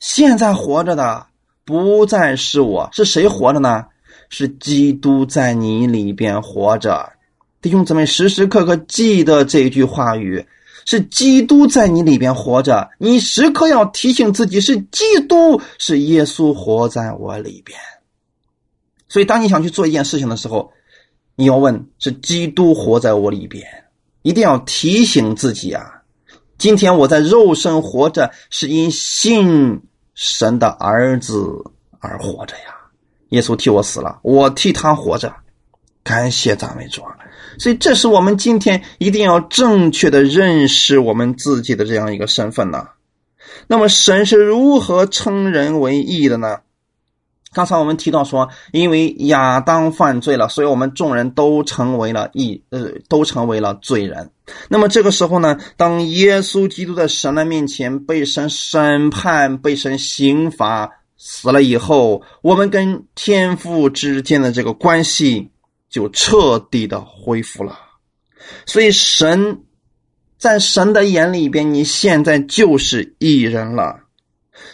[0.00, 1.24] 现在活着的
[1.64, 3.84] 不再是我，是谁活着呢？
[4.30, 7.08] 是基督在你里边活着。
[7.62, 10.44] 弟兄姊妹，时时刻刻记得这句话语：
[10.84, 12.90] 是基督在你里边活着。
[12.98, 17.78] 你时刻要提醒自己，是基督，是耶稣活在我里边。
[19.14, 20.72] 所以，当你想去做一件事情的时候，
[21.36, 23.64] 你要问：是基督活在我里边？
[24.22, 26.02] 一定要提醒自己啊！
[26.58, 29.80] 今天我在肉身活着，是因信
[30.16, 31.46] 神的儿子
[32.00, 32.74] 而活着呀。
[33.28, 35.32] 耶稣替我死了，我替他活着。
[36.02, 37.16] 感谢赞美主啊！
[37.60, 42.88] 所以，这是我们今天一定要正确的认识我们自己的这样一个身份呢。
[43.68, 46.62] 那么，神是如何称人为义的呢？
[47.54, 54.30] 刚才我们提到说，因为亚当犯罪了，所以我们众人都成为了一，呃，都成为了罪人。
[54.68, 65.50] 那么这个时候呢，当耶稣基督在神的面前被神审判、被神刑罚死了以后，我们跟天父之间的这个关系
[65.88, 67.78] 就彻底的恢复了。
[68.66, 69.62] 所以神
[70.36, 74.00] 在神的眼里边，你现在就是义人了。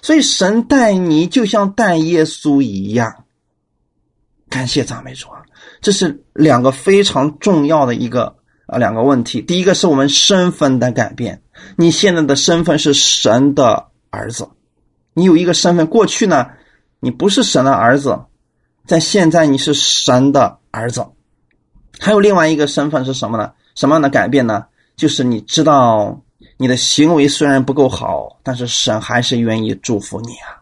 [0.02, 3.24] 所以神待你就像待耶稣一样，
[4.48, 5.42] 感谢赞美主啊！
[5.80, 9.40] 这是两个非常重要的一个啊两个问题。
[9.40, 11.42] 第一个是我们身份的改变，
[11.76, 14.48] 你现在的身份是神的儿子，
[15.14, 15.86] 你有一个身份。
[15.86, 16.48] 过去呢，
[17.00, 18.20] 你不是神的儿子，
[18.86, 21.06] 在现在你是神的儿子。
[21.98, 23.52] 还有另外一个身份是什么呢？
[23.74, 24.66] 什么样的改变呢？
[24.96, 26.22] 就是你知道。
[26.60, 30.60] 你的行为虽然不够好，但是神还是愿意祝福你啊！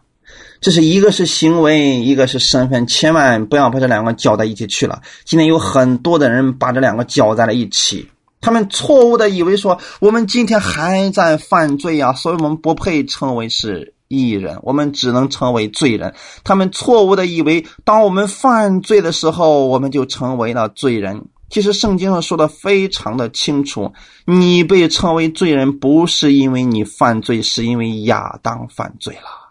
[0.61, 5.01] 这是一个是行为，一个是身份，千万不要把这两个搅在一起去了。
[5.25, 8.09] 今天有很多的人把这两个搅在了一起，
[8.39, 16.13] 他们错误的以为说我们今天还在犯罪啊，所以我们不配称为是艺人，我们只能成为罪人。
[16.45, 21.25] 他们错误的以为，当我们犯罪的时候，我们就成为了罪人。
[21.49, 23.91] 其实圣经上说的非常的清楚，
[24.25, 29.49] 你被称为罪人，不是因为你犯罪，是因为亚当犯罪了。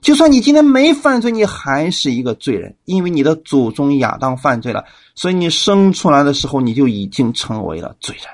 [0.00, 8.26] 就算你今天没犯罪，你还是一个罪人，因为你的祖宗亚当犯罪了，所以你生出来的时候你就已经成为了罪人。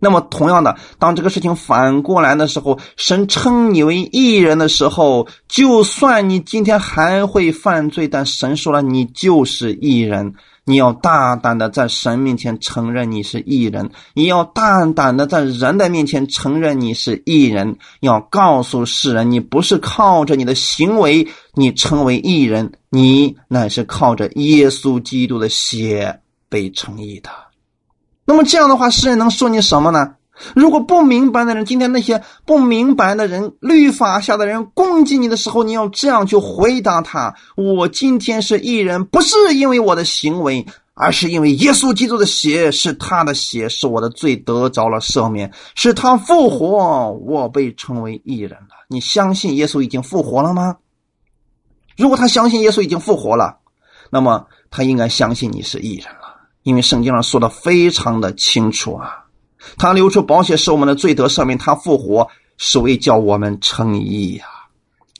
[0.00, 10.34] 那么，同样的，当这个事情反过来的时候，神称你为义人的时候，就算你今天还会犯罪，但神说了，你就是义人。
[10.66, 27.30] 你要大胆的在神面前承认你是异人，你要大胆的在人的面前承认你是异人，要告诉世人，你不是靠着你的行为你成为异人，你乃是靠着耶稣基督的血被称义的。
[28.30, 30.14] 那么这样的话，世人能说你什么呢？
[30.54, 40.64] 如果不明白的人，今天那些不明白的人，律法下的人攻击你的时候，你要这样去回答他：我今天是艺人，不是因为我的行为，
[40.94, 48.86] 而是因为耶稣基督的血是他的血，是我的罪得着了赦免，是他复活，我被称为艺人了。
[48.88, 50.76] 你相信耶稣已经复活了吗？
[51.96, 53.58] 如果他相信耶稣已经复活了，
[54.08, 56.06] 那么他应该相信你是艺人，
[56.62, 59.24] 因为圣经上说的非常的清楚啊。
[59.76, 64.44] 他流出宝血是我们的罪得赦免，他复活是为叫我们称义呀！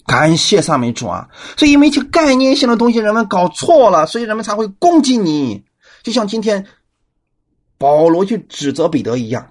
[0.06, 1.28] 感谢三位主啊！
[1.56, 5.62] 所以因为一些概念性的东西人们搞错了，所以人们才会攻击你。
[6.02, 6.64] 就像今天
[7.78, 9.46] 保罗去指责彼得一样，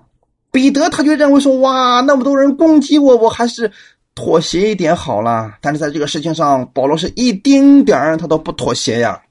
[0.51, 3.71] 彼得他就认为说：“哇，那么多人攻击我，我还是
[4.15, 9.21] 妥协一点好了。”但是在这个事情上，保罗是一丁点儿他都不妥协呀。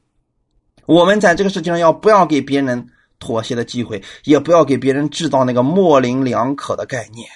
[0.89, 2.85] 我们在这个事情上要不要给别人？
[3.21, 7.29] 妥协的机会，也不要给别人制造那个模棱两可的概念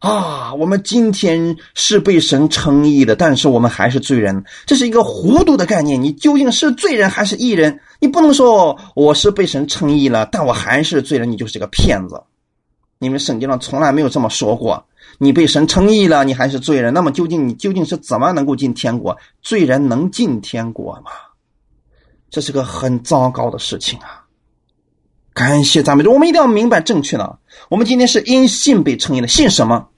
[0.00, 0.52] 啊！
[0.52, 6.02] 我们今天是被神称义的，但是我们还是罪人，这是一个糊涂的概念。
[6.02, 7.78] 你究竟是罪人还是义人？
[8.00, 12.20] 你不能说我是被神称义了，但我还是罪人，你就是个骗子。
[12.98, 14.84] 你们圣经上从来没有这么说过。
[15.18, 19.16] 你被神称义了，你还是罪人，那么究竟你究竟是怎么能够进天国？
[19.40, 21.12] 罪人能进天国吗？
[22.32, 24.24] 这是个很糟糕的事情啊！
[25.34, 27.38] 感谢赞美主，我们一定要明白正确的。
[27.68, 29.90] 我们今天是因信被称义的，信什么？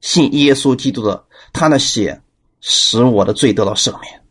[0.00, 2.20] 信耶稣基督的，他的血
[2.60, 4.22] 使我的罪得到赦免，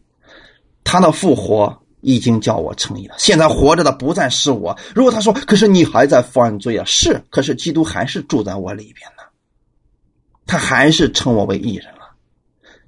[0.83, 3.15] 他的复活已经叫我称义了。
[3.17, 4.77] 现在活着的不再是我。
[4.93, 9.23] 如果他说：“可是你还在犯罪啊？”是，可是基督还是住在我里边呢，
[10.45, 12.11] 他还是称我为义人了。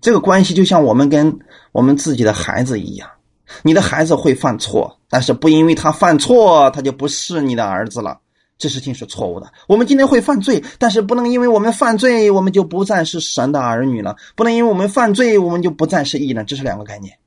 [0.02, 1.40] 这个关系就像我们跟
[1.72, 3.10] 我们自己的孩子一样，
[3.64, 8.20] 你的孩子会犯错，但是不因为他犯错，他就不是你的儿子了。
[8.58, 9.52] 这事情是错误的。
[9.68, 14.16] 我们今天会犯罪，但是不能因为我们犯罪，我们就不再是神的儿女了。
[14.36, 16.46] 不能因为我们犯罪，我们就不再是义人。
[16.46, 17.18] 这是两个概念，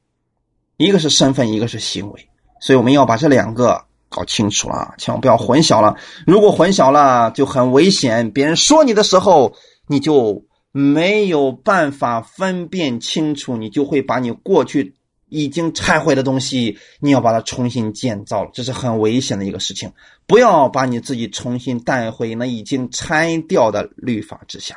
[0.77, 2.29] 一个是身份，一个是行为。
[2.61, 5.97] 所以我们要把这两个搞清楚了，千万不要混淆了。
[6.25, 8.31] 如果混淆了，就很危险。
[8.31, 9.55] 别人说你的时候，
[9.89, 14.95] 你就没有办法分辨清楚，你就会把你过去。
[15.29, 19.93] 已经拆毁的东西，你要把它重新建造了，这是很危险的一个事情。
[20.27, 24.77] 不要把你自己重新带回那已经拆掉的律法之下。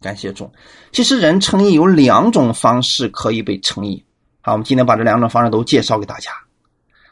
[0.00, 0.50] 感谢主。
[0.92, 4.04] 其实人称义有两种方式可以被称义。
[4.40, 6.30] 好，我们今天把这两种方式都介绍给大家。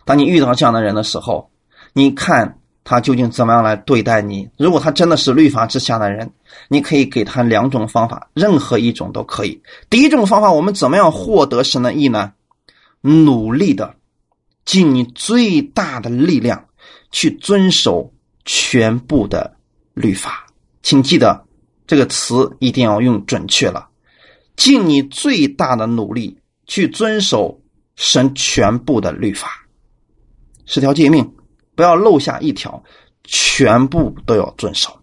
[0.04, 1.50] 当你遇到这样的人的时候，
[1.92, 2.58] 你看。
[2.88, 4.48] 他究竟怎么样来对待你？
[4.56, 6.30] 如果他真的是律法之下的人，
[6.68, 9.60] 你可以给他两种方法，任何一种都可以。
[9.90, 12.32] 第一种方法，我们怎么样获得神的意呢？
[13.00, 13.96] 努力的，
[14.64, 16.66] 尽你最大的力量
[17.10, 18.12] 去遵守
[18.44, 19.56] 全部的
[19.92, 20.46] 律法。
[20.80, 21.44] 请记得
[21.88, 23.88] 这个词一定要用准确了，
[24.54, 27.60] 尽你最大的努力去遵守
[27.96, 29.48] 神全部的律法，
[30.66, 31.32] 十条诫命。
[31.76, 32.82] 不要漏下一条，
[33.22, 34.98] 全部都要遵守。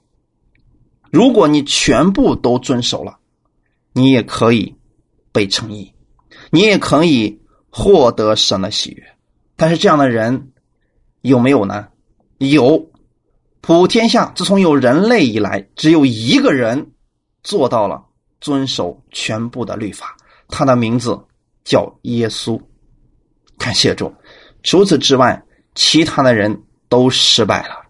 [1.11, 3.19] 如果你全部都遵守了，
[3.93, 4.75] 你也可以
[5.31, 5.93] 被称义，
[6.49, 9.03] 你也可以获得神的喜悦。
[9.55, 10.51] 但是这样的人
[11.21, 11.89] 有没有呢？
[12.39, 12.89] 有，
[13.61, 16.91] 普天下自从有人类以来，只有一个人
[17.43, 18.03] 做到了
[18.41, 20.17] 遵守全部的律法，
[20.47, 21.15] 他的名字
[21.63, 22.59] 叫耶稣。
[23.59, 24.11] 感谢主。
[24.63, 25.39] 除此之外。
[25.75, 27.85] 其他的人都失败了。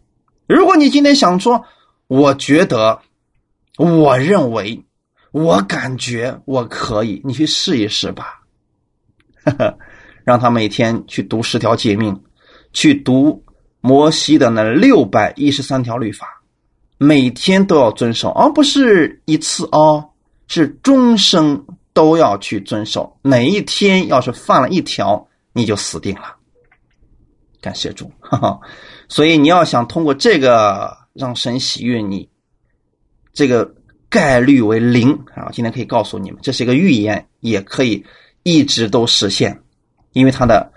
[0.48, 1.64] 如果你今天想说，
[2.08, 3.00] 我觉得，
[3.78, 4.84] 我认为，
[5.32, 8.42] 我感觉我可以，你去试一试吧。
[10.24, 12.18] 让他每天去读十条诫命，
[12.72, 13.44] 去读
[13.82, 16.42] 摩西的那六百一十三条律法，
[16.98, 20.12] 每天都要遵守，而不是一次哦，
[20.48, 23.18] 是终生都要去遵守。
[23.22, 26.36] 哪一天要是犯了一条，你就死定了。
[27.64, 28.60] 感谢主，哈哈，
[29.08, 32.28] 所以你要想通过这个让神喜悦你，
[33.32, 33.74] 这个
[34.10, 35.48] 概率为零啊！
[35.54, 38.06] 今天可以告诉你们，这是一个预言，也可以
[38.44, 39.58] 一直都实现，
[40.12, 40.74] 因为它的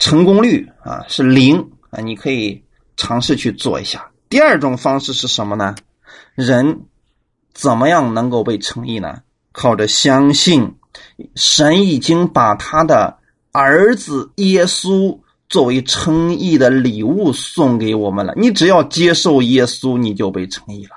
[0.00, 2.00] 成功率啊是零啊！
[2.00, 2.60] 你可以
[2.96, 4.10] 尝试去做一下。
[4.28, 5.76] 第二种方式是什么呢？
[6.34, 6.80] 人
[7.52, 9.22] 怎么样能够被称义呢？
[9.52, 10.74] 靠着相信
[11.36, 13.18] 神已经把他的
[13.52, 15.20] 儿子耶稣。
[15.48, 20.96] 作为称义的礼物送给我们了，你只要接受耶稣，你就被称义了，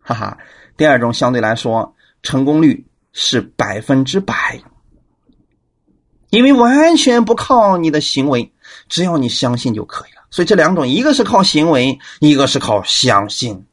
[0.00, 0.38] 哈哈。
[0.76, 4.60] 第二种相对来说成功率是百分之百，
[6.30, 8.52] 因为完全不靠你的行为，
[8.88, 10.22] 只要你相信就可以了。
[10.30, 13.64] 所以这两种，一个是靠行为，一个是靠相信。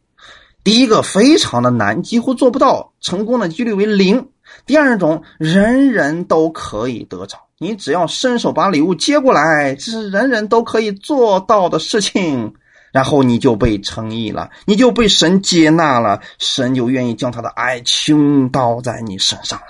[0.63, 4.29] 第一个非常的难，几乎做不到，成功的几率为零。
[4.65, 7.37] 第二种，人人都可以得着。
[7.57, 12.53] 你只要伸手把礼物接过来，这是人人都可以做到的事情，
[12.91, 19.67] 然后你就被诚意了，你就被神接纳了，神就愿意将他的爱倾倒在你身上了。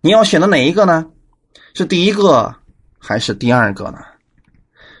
[0.00, 1.06] 你要选择哪一个呢？
[1.74, 2.54] 是第一个
[2.98, 3.98] 还是第二个呢？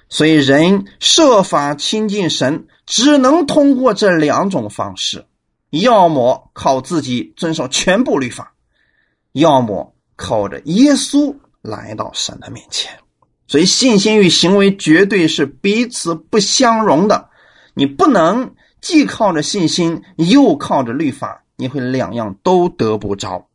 [0.08, 5.24] 所以人设法亲近神，只能通过这两种方式：
[5.70, 8.52] 要么靠自己遵守全部律法，
[9.32, 11.34] 要么靠着耶稣。
[11.62, 12.90] 来到神的面前，
[13.46, 17.28] 所以信心与行为绝对是彼此不相容的。
[17.74, 23.48] 你不能既靠着信心又靠着律法，你会两样都得不着。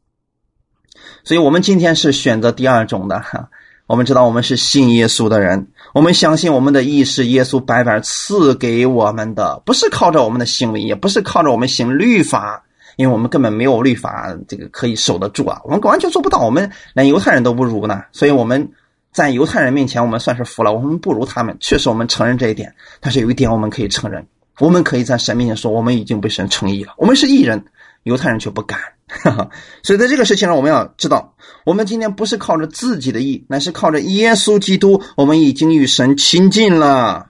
[1.24, 3.20] 所以我们今天是选择第二种的。
[3.20, 3.50] 哈，
[3.90, 12.65] 我们知道我们是信耶稣的人，我们相信我们的意是耶稣白白赐给我们的，不是靠着我们的行为，也不是靠着我们行律法。
[12.96, 15.62] 因为我们根本没有律法，这个可以守得住啊！
[15.64, 18.04] 我们完全做不到，我们连犹太人都不如呢。
[18.12, 18.72] 所以我们
[19.12, 20.74] 在犹太人面前，我们算是服了。
[20.74, 22.74] 我们不如他们，确实我们承认这一点。
[23.00, 24.26] 但是有一点我们可以承认，
[24.60, 27.64] 我们可以在神面前说，我们已经被神称义了，我们是义人。
[28.04, 29.50] 犹太人却不敢，哈 哈
[29.82, 31.34] 所以在这个事情上，我们要知道，
[31.66, 37.30] 我们今天不是靠着自己的义，乃是靠着耶稣基督，我们已经与神亲近了，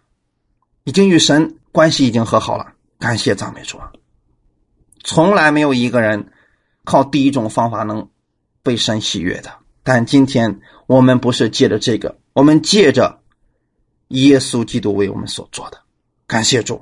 [0.84, 2.68] 已经与神关系已经和好了。
[3.00, 3.78] 感谢赞美主！
[5.06, 6.32] 从来没有一个人
[6.84, 8.10] 靠第一种方法能
[8.64, 9.52] 被神喜悦的，
[9.84, 13.20] 但今天我们不是借着这个，我们借着
[14.08, 15.78] 耶稣基督为我们所做的。
[16.26, 16.82] 感谢主，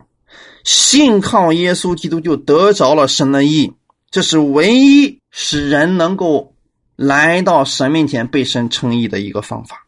[0.64, 3.74] 信靠耶稣基督就得着了神的意。
[4.10, 6.56] 这是唯一使人能够
[6.96, 9.86] 来到神面前被神称义的一个方法，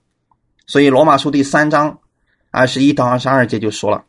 [0.68, 2.00] 所以罗马书第三章
[2.52, 4.04] 二十一到二十二节就说了：“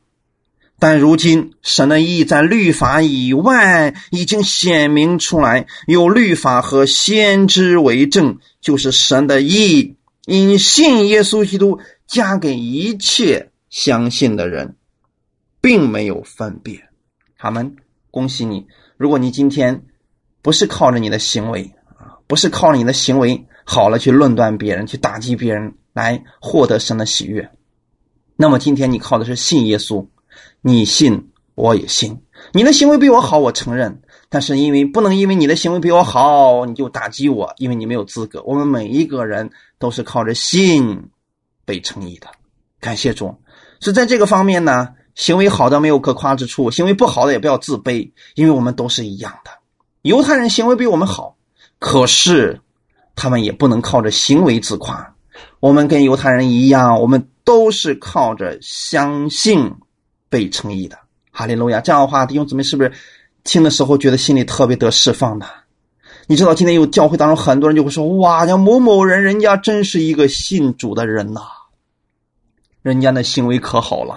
[0.78, 9.96] 但如今神的意在律法以外已经显明出来，有律法和先知为证，就是神的意，
[10.26, 14.76] 因信耶稣基督加给一切相信的人，
[15.60, 16.88] 并没有分别。”
[17.38, 17.76] 他们
[18.10, 18.66] 恭喜你，
[18.96, 19.82] 如果你今天。
[20.42, 27.50] 不是靠着你的行为啊，不是靠着你的行为好了去论断别人，去打击别人来获得神的喜悦。
[28.36, 30.06] 那么今天你靠的是信耶稣，
[30.66, 34.02] 你信我也信，你的行为比我好，我承认。
[34.28, 38.42] 但是因为不能因为你的行为比我好，你就打击我，因为你没有资格。
[38.44, 39.48] 我们每一个人
[39.78, 41.04] 都是靠着信
[41.64, 42.26] 被称义的，
[42.80, 43.32] 感谢主。
[43.78, 49.52] 是在这个方面呢，行为好的没有可夸之处，行为不好的也不要自卑，因为我们都是一样的。
[50.02, 51.36] 犹太人行为比我们好，
[51.78, 52.60] 可是
[53.14, 55.14] 他们也不能靠着行为自夸。
[55.60, 59.72] 我们跟犹太人一样，我们都是靠着相信
[60.28, 60.98] 被称义的。
[61.30, 61.80] 哈利路亚！
[61.80, 62.92] 这样的话，弟兄姊妹是不是
[63.44, 65.46] 听的时候觉得心里特别得释放呢？
[66.26, 71.42] 你知道，今天有教会当中很多人就会说：“哇，像某某人，人家真是一个信主的人呐，
[72.82, 74.14] 人家的行为可好了。”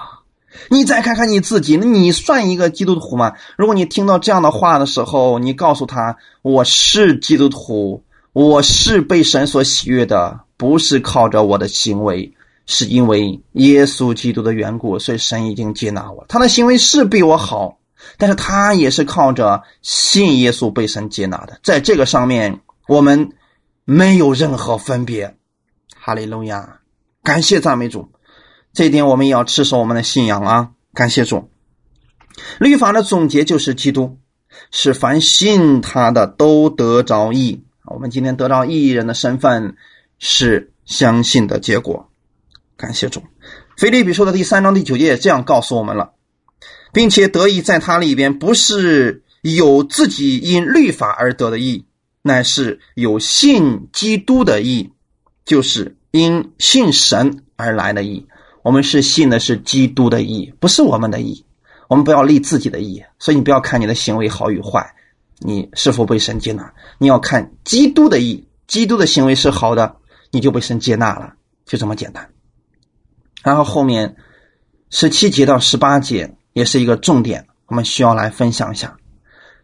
[0.71, 3.33] 你再看看你自己，那你算一个基督徒吗？
[3.55, 8.03] 如果你听到这样的话的时候，你告诉他：“我是基督徒，
[8.33, 12.33] 我是被神所喜悦的，不是靠着我的行为，
[12.71, 16.23] 是因为耶稣基督的缘故，所以神已经接纳我。
[16.29, 17.79] 他的行为是比我好，
[18.19, 21.59] 但是他也是靠着信耶稣被神接纳的。
[21.63, 23.31] 在这个上面，我们
[23.85, 25.35] 没有任何分别。
[25.95, 26.81] 哈利路亚，
[27.23, 28.07] 感谢赞美主。”
[28.71, 30.69] 这一点我们也要持守我们的信仰啊！
[30.93, 31.49] 感谢主。
[32.59, 34.19] 律法的总结就是基督，
[34.69, 37.63] 是凡信他的都得着义。
[37.85, 39.75] 我们今天得到义人的身份
[40.19, 42.08] 是相信的结果。
[42.79, 43.21] 感谢主。
[43.75, 46.13] 腓立比书的第三章第九节也这样告诉我们了，
[46.93, 51.83] 并且得以在他里边，不是有自己因律法而得的义，
[52.21, 54.89] 乃是有信基督的义，
[55.43, 58.25] 就是因信神而来的义。
[58.63, 61.45] 我们是信的是基督的义，不是我们的义。
[61.89, 64.93] 我们不要立自己的义，所以你不要看你的行为好与坏，
[65.39, 66.73] 你是否被神接纳。
[66.97, 69.97] 你要看基督的义，基督的行为是好的，
[70.31, 71.33] 你就被神接纳了，
[71.65, 72.29] 就这么简单。
[73.43, 74.15] 然后后面
[74.89, 78.97] 十七节到十八节也是一个重点，我们需要来分享一下。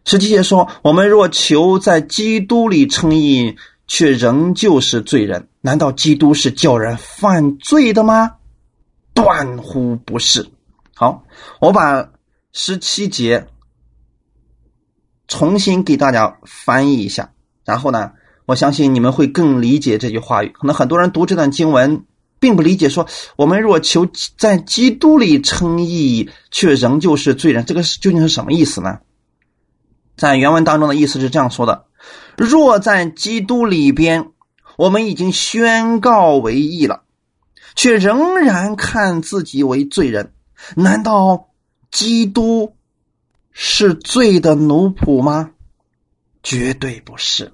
[0.04, 3.56] 十七节说：“我们若求在基督里称义，
[3.88, 8.36] 却仍旧是罪人，难道基督是叫人犯罪的吗？”
[9.14, 10.48] 断乎不是。
[10.94, 11.24] 好，
[11.60, 12.10] 我把
[12.52, 13.48] 十七节
[15.26, 17.32] 重新给大家翻译一下，
[17.64, 18.12] 然后呢，
[18.44, 20.48] 我相信你们会更理解这句话语。
[20.50, 22.04] 可能很多人读这段经文，
[22.38, 23.06] 并不理解，说
[23.36, 24.06] 我们若求
[24.36, 29.00] 在基督里称义，却仍旧是罪人，这个究竟是什么意思呢？
[30.16, 31.86] 在原文当中的意思是这样说的：
[32.36, 34.30] 若在基督里边，
[34.76, 37.02] 我们已经宣告为义了。
[37.74, 40.32] 却仍然看自己为罪人，
[40.76, 41.50] 难道
[41.90, 42.74] 基督
[43.52, 45.50] 是罪的奴仆吗？
[46.42, 47.52] 绝对不是。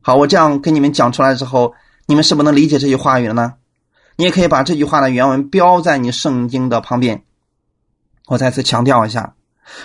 [0.00, 1.74] 好，我这样跟你们讲出来之后，
[2.06, 3.56] 你们是不是能理解这句话语了呢？
[4.16, 7.22] 你也可以把这句话的原文标在你圣经的旁边。
[8.26, 9.34] 我再次强调一下：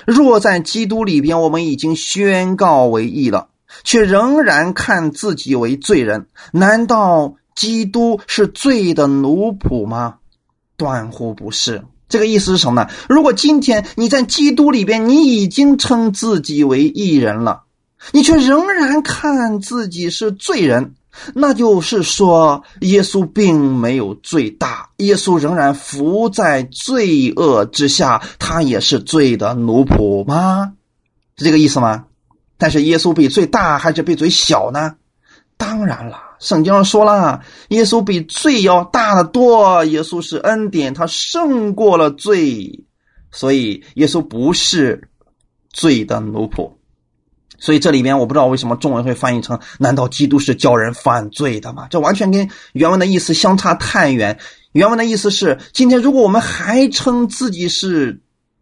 [0.05, 3.49] 若在基督里边，我们已经宣告为义了，
[3.84, 7.36] 却仍然看自己为罪人，难道？
[7.55, 10.17] 基督是罪的奴仆吗？
[10.78, 11.84] 断乎不是。
[12.07, 12.89] 这个意思是什么呢？
[13.09, 17.63] 如果今天你在基督里边，你已经称自己为义人了，
[18.11, 20.93] 你却仍然看自己是罪人，
[21.34, 30.74] 那就是说，耶稣并没有罪大，耶稣仍然伏在罪恶之下，他也是罪的奴仆吗？
[31.38, 32.05] 是这个意思吗？
[32.57, 34.95] 但是耶稣比罪大还是比罪小呢？
[35.57, 36.24] 当然了。
[36.39, 39.84] 圣经上说了，耶稣比罪要大得多。
[39.86, 42.86] 耶稣是恩典，他胜过了罪，
[43.32, 45.09] 所以耶稣不是
[45.74, 46.76] 罪的奴仆。
[47.60, 54.39] 所以这里边我不知道为什么中文会翻译成“难道基督是叫人犯罪的吗？”这完全跟原文的意思相差太远。
[54.74, 58.22] 原文的意思是：今天如果我们还称自己是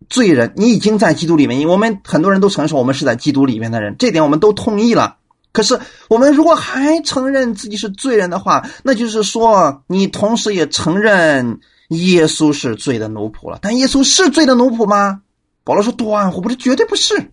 [0.10, 1.68] 罪人，你已经在基督里面。
[1.68, 5.18] 我们很多人都承认说我们是在基督里面的人，这点我们都同意了。
[5.52, 5.80] 可是
[6.10, 13.60] 我们如果还承认自己是罪人的话，那就是说你同时也承认耶稣是罪的奴仆了。
[13.62, 15.22] 但耶稣是罪的奴仆吗？
[15.64, 17.32] 保罗说：“断乎不是，绝对不是。”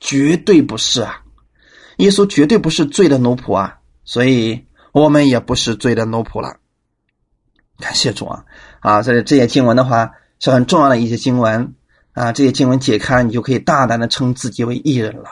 [0.00, 1.22] 绝对不是啊！
[1.96, 6.58] 耶稣绝对不是罪的奴仆啊，所以我们也不是罪的奴仆了。
[7.78, 8.44] 感谢主啊！
[8.80, 11.74] 啊，这这些经文的话是很重要的一些经文
[12.12, 15.30] 啊，这些经文解开，你就可以大胆的称自己为义人了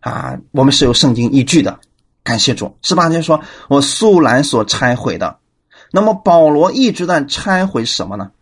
[0.00, 0.38] 啊！
[0.52, 1.80] 我们是有圣经依据的。
[2.22, 2.78] 感谢主。
[2.82, 5.38] 十八节说：“我素兰所拆毁的。”
[5.92, 8.32] 那么保罗一直在拆毁什么呢？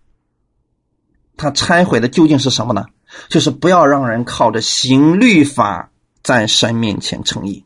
[1.36, 2.86] 他拆毁的究竟是什么呢？
[3.28, 5.90] 就是不要让人靠着行律法
[6.22, 7.64] 在神面前称义。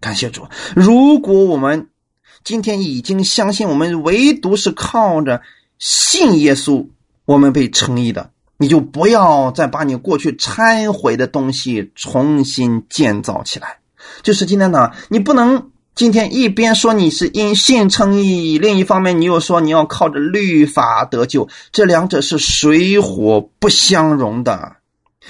[0.00, 0.48] 感谢主！
[0.74, 1.88] 如果我们
[2.44, 5.42] 今天已经相信，我们唯独是靠着
[5.78, 6.88] 信耶稣，
[7.24, 13.78] 我们被称义的，你就不要再把你过去拆毁的东西重新建造起来。
[14.22, 24.76] 就是今天呢，你不能今天一边说你是因信称义，另一方面你又说你要靠着律法得救，这两者是水火不相容的。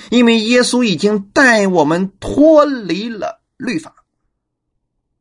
[0.08, 3.92] 因为耶稣已经带我们脱离了律法，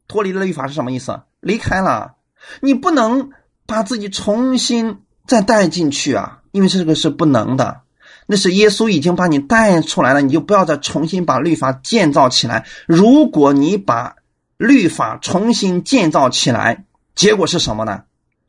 [0.07, 1.21] 脱离了律法是什么意思？
[1.39, 2.13] 离开了，
[2.61, 3.31] 你不能
[3.65, 6.39] 把自己重新再带进去啊！
[6.51, 7.81] 因为这个是不能的，
[8.27, 12.65] 那是耶稣已经把你带出来了，你就不要再重新把律法建造起来。
[12.87, 14.15] 如果你把
[14.61, 16.85] 律法重新建造起来，
[17.15, 18.03] 结果是什么呢？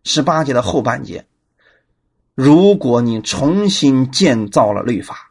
[0.04, 1.26] 十八节的后半节，
[2.34, 5.30] 如果你重新建造了律法。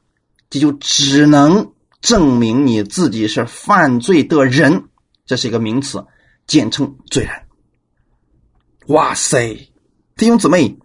[0.49, 1.71] 这就只能
[2.01, 4.85] 证明你自己是犯罪的人，
[5.25, 6.03] 这是一个名词，
[6.45, 7.31] 简称罪人。
[8.87, 9.71] 哇塞，
[10.17, 10.77] 弟兄姊妹，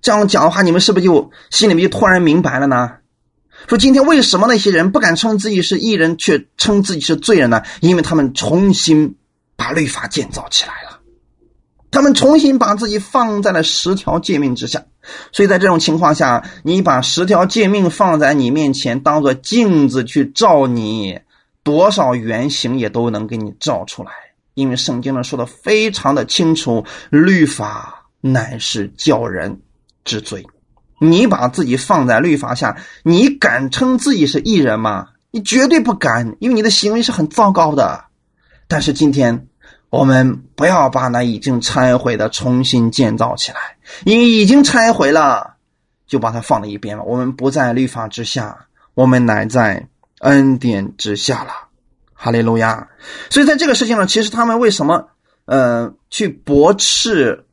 [0.00, 2.98] 这样讲的话，你们是不是就心里面就突然明白了呢？
[3.66, 7.62] 说今天为什么那些人不敢称自己是艺人，却称自己是罪人呢？
[7.80, 9.16] 因为他们重新
[9.58, 11.00] 把律法建造起来了。
[11.90, 14.84] 他们重新把自己放在了十条诫命之下，
[15.32, 21.18] 所以在这种情况下，你把十条诫命放在你面前，当做镜子去照你，
[21.62, 24.12] 多少原型也都能给你照出来。
[24.54, 29.62] 因为圣经上说的非常的清楚，律法乃是叫人
[30.04, 30.46] 之罪。
[31.00, 35.08] 你把自己放在律法下，你敢称自己是艺人吗？
[35.30, 38.04] 你绝对不敢，因为你的行为是很糟糕的。
[38.68, 39.47] 但是今天。
[39.90, 43.58] 我们不要把那已经拆毁的重新建造起来，
[44.04, 45.54] 因为已经拆毁了，
[46.06, 47.04] 就把它放在一边了。
[47.04, 49.88] 我们不在律法之下，我们乃在
[50.20, 51.52] 恩典之下了。
[52.12, 52.88] 哈利路亚！
[53.30, 55.08] 所以在这个事情上，其实他们为什么
[55.44, 57.46] 呃去驳斥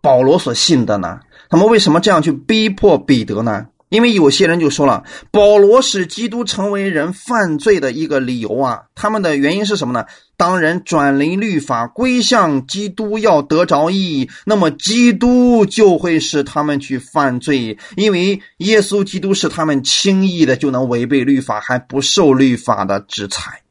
[0.00, 1.20] 保罗所信的呢？
[1.48, 3.66] 他们为什么这样去逼迫彼得呢？
[3.88, 8.82] 因为有些人就说了，保罗使基督成为人犯罪的一个理由啊。
[8.94, 10.04] 他们的原因是什么呢？
[10.36, 23.62] 当人转离律法归向基督，要得着义，那么基督就会使他们去犯罪，因为耶稣基督是他们轻易的就能违背律法，还不受律法的制裁。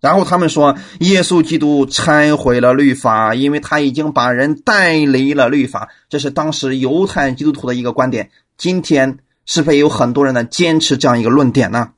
[0.00, 5.88] 然后他们说，耶稣基督拆毁了律法，因为他已经把人带离了律法。
[6.10, 8.30] 这是当时犹太基督徒的一个观点。
[8.58, 9.18] 今天。
[9.48, 11.92] 是否有很多人呢坚持这样一个论点呢？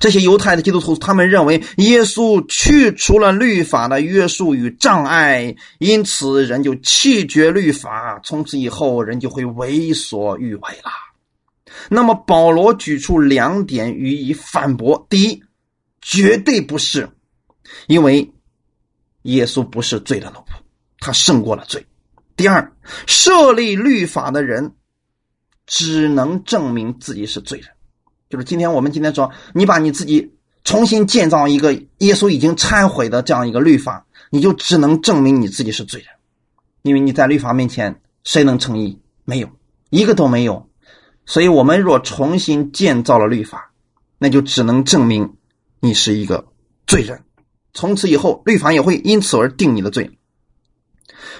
[0.00, 10.90] 这些犹太的基督徒，他们认为耶稣去除了律法的约束与障碍，因此人就弃绝律法，从此以后人就会为所欲为了。
[11.88, 15.42] 那么保罗举出两点予以反驳：第一，
[16.00, 17.08] 绝对不是，
[17.86, 18.28] 因为
[19.22, 20.56] 耶稣不是罪的奴仆，
[20.98, 21.80] 他胜过了罪；
[22.36, 22.72] 第二，
[23.06, 24.72] 设立律法的人。
[25.66, 27.68] 只能证明自己是罪人，
[28.28, 30.32] 就是今天我们今天说，你把你自己
[30.64, 36.08] 重新建造一个耶稣已经忏悔的这样一个律法，你就只能证明你自己是罪人，
[36.82, 39.00] 因为你在律法面前谁能称义？
[39.24, 39.48] 没有
[39.90, 40.68] 一个都没有。
[41.26, 43.72] 所以，我们若重新建造了律法，
[44.18, 45.36] 那就只能证明
[45.80, 46.48] 你是一个
[46.86, 47.24] 罪人，
[47.72, 50.18] 从此以后律法也会因此而定你的罪。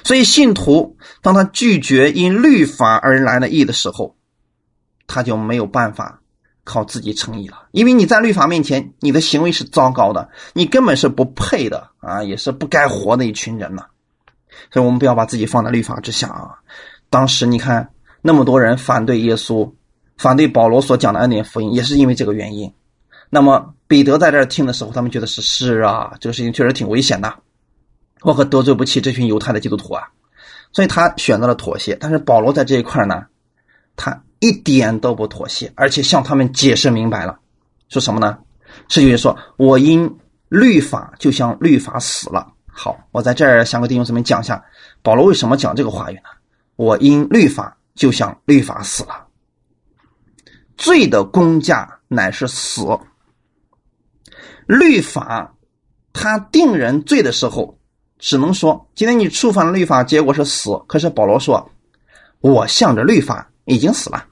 [0.02, 4.16] 所以，信徒当他拒绝因律法而来的义的时候，
[5.06, 6.20] 他就没有办法
[6.64, 7.66] 靠自己称义了。
[7.72, 13.84] 因为你在律法面前，你的行为是糟糕的，你根本是不配的啊，也是不该活的一群人呢。
[14.70, 16.54] 所以我们不要把自己放在律法之下啊。
[17.10, 17.90] 当时你看
[18.22, 19.70] 那么多人反对耶稣，
[20.16, 22.72] 反对保罗所讲的恩典福音，也是因为这个原因。
[23.30, 27.34] 那么彼得在这儿听的时候，他们觉得是是啊，这个事情确实挺危险的，
[28.24, 30.08] 我可得罪不起这群犹太的基督徒啊，
[30.72, 31.96] 所以他选择了妥协。
[32.00, 33.26] 但是保罗在这一块呢，
[33.94, 37.38] 他一点都不妥协，而且向他们解释明白了，
[37.88, 38.38] 说什么呢？
[38.88, 40.18] 是就是说我因
[40.48, 42.52] 律法就像律法死了。
[42.66, 44.64] 好，我在这儿向各弟兄姊妹讲一下，
[45.02, 46.22] 保罗为什么讲这个话语呢？
[46.76, 49.28] 我因律法就像律法死了，
[50.76, 52.84] 罪的公价乃是死。
[54.66, 55.54] 律法，
[56.12, 57.78] 他定人罪的时候，
[58.24, 60.70] 只能说今天你触犯了律法，结果是死。
[60.86, 61.70] 可是保罗说，
[62.40, 64.24] 我向着律法已经死了。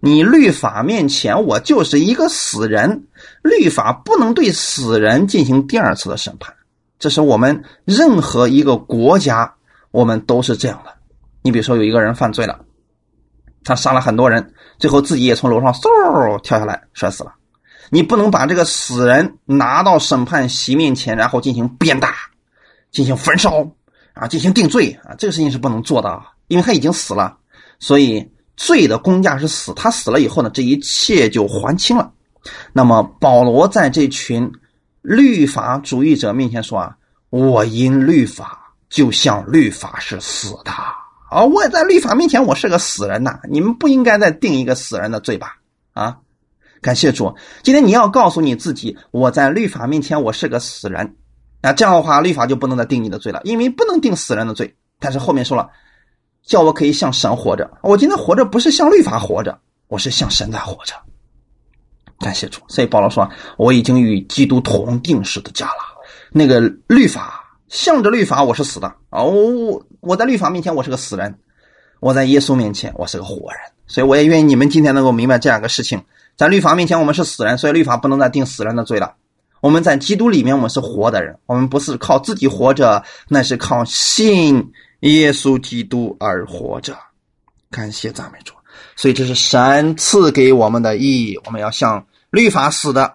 [0.00, 3.04] 你律法面前，我就是一个死人。
[3.42, 6.52] 律法不能对死人进行第二次的审判。
[6.98, 9.54] 这是我们任何一个国家，
[9.92, 10.92] 我们都是这样的。
[11.42, 12.64] 你比如说，有一个人犯罪了，
[13.62, 17.32] 他杀了很多人，最后自己也从楼上嗖跳下来摔死了。
[17.90, 22.12] 你不能把这个死人拿到审判席面前，然后进行鞭打、
[22.92, 23.66] 进行焚烧
[24.14, 27.38] 啊，进行定罪啊，这个事情是不能做的，因为他已经死了。
[27.80, 32.12] 所以罪的公价是死，他死了以后呢，这一切就还清了。
[32.72, 34.52] 那么保罗在这群
[35.00, 36.96] 律法主义者面前说啊，
[37.30, 40.70] 我因律法就像律法是死的
[41.30, 45.56] 啊，我也在律法面前我是个死人呐，你们不应该再定一个死人的罪吧？
[45.94, 46.18] 啊！
[46.82, 51.14] 感谢主，今天你要告诉你自己，我在律法面前我是个死人，
[51.62, 54.74] 那这样的话，律法就不能再定你的罪了，因为不能定死人的罪。
[54.98, 55.70] 但是后面说了，
[56.44, 60.94] 叫我可以向神活着，我今天活着不是向律法活着，我是向神在活着。
[62.18, 66.00] 感谢主，所以保罗说，我已经与基督同定十字架了。
[66.30, 71.38] 那个律法向着律法，我是死的哦，我在律法面前我是个死人，
[72.00, 73.60] 我在耶稣面前我是个活人。
[73.86, 76.02] 所以我也愿意你们今天能够明白这样一个事情。
[76.36, 79.14] 在律法面前，我们是死人，所以律法不能再定死人的罪了。
[79.62, 86.98] 我们在基督里面，我们是活的人，我们不是靠自己活着，那是靠信耶稣基督而活着。
[87.70, 88.52] 感谢赞美主，
[88.96, 91.38] 所以这是神赐给我们的意义。
[91.44, 93.14] 我们要向律法死的，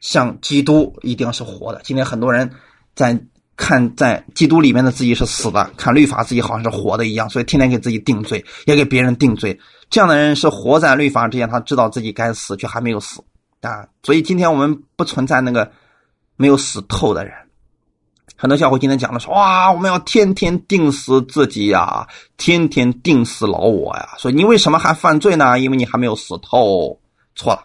[0.00, 1.80] 向基督一定是活的。
[1.84, 2.50] 今天很多人
[2.96, 3.16] 在
[3.56, 9.56] 看在基督里面的自己是死的，看律法自己好像是活的一样，所以天天给自己定罪，也给别人定罪。
[9.88, 13.22] 这样的人是活在律法之前，他知道自己该死，却还没有死
[13.68, 13.86] 啊！
[14.02, 15.70] 所以今天我们不存在那个
[16.36, 17.34] 没有死透的人。
[18.36, 22.08] 很多小伙今天讲的说：“哇，我们要天天定死自己呀，
[22.38, 25.58] 天天定死老我呀。”所以你为什么还犯罪呢？
[25.58, 26.98] 因为你还没有死透。
[27.34, 27.64] 错了，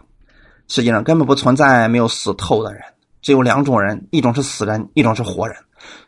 [0.68, 2.82] 实际上根本不存在没有死透的人，
[3.22, 5.56] 只有两种人：一种是死人，一种是活人。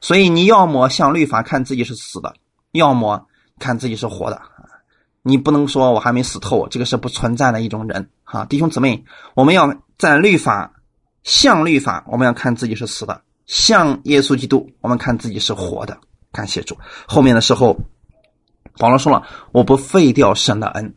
[0.00, 2.34] 所以你要么向律法看自己是死的，
[2.72, 3.26] 要么
[3.58, 4.40] 看自己是活的。
[5.28, 9.04] 你不能说我还没死透，这个是不存在的一种人哈，弟兄姊妹，
[9.34, 10.72] 我们要在律法
[11.22, 15.98] 像律法，我们要看自己是死的；像耶稣基督，我们看自己是活的。
[16.32, 16.78] 感谢主。
[17.06, 17.76] 后面的时候，
[18.78, 19.22] 保罗说了
[19.52, 20.94] ：“我不废掉神的恩，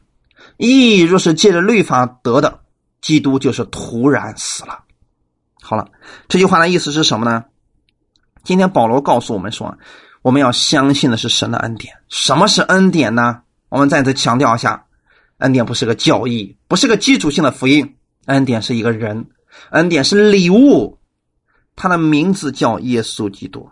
[0.55, 2.61] 义若是借着律法得的，
[3.01, 4.85] 基督就是突然死了。”
[5.61, 5.89] 好了，
[6.29, 7.43] 这句话的意思是什么呢？
[8.43, 9.77] 今天保罗告诉我们说，
[10.21, 11.95] 我们要相信的是神的恩典。
[12.07, 13.41] 什么是恩典呢？
[13.71, 14.85] 我们再次强调一下，
[15.37, 17.95] 恩典不是个教义，不是个基础性的福音，
[18.25, 19.27] 恩典是一个人，
[19.69, 20.99] 恩典是礼物，
[21.77, 23.69] 它的名字叫耶稣基督。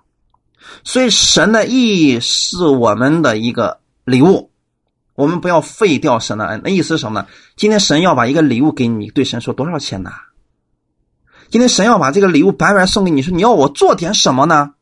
[0.85, 4.51] 所以神的意义是我们的一个礼物，
[5.15, 6.61] 我们不要废掉神的恩。
[6.63, 7.27] 那意思是什么呢？
[7.57, 10.11] 今天神要把一个礼物给你，对神说多少钱呢？
[11.49, 14.75] 今天神要把这个礼物白白送给你，说你要我做点什么呢？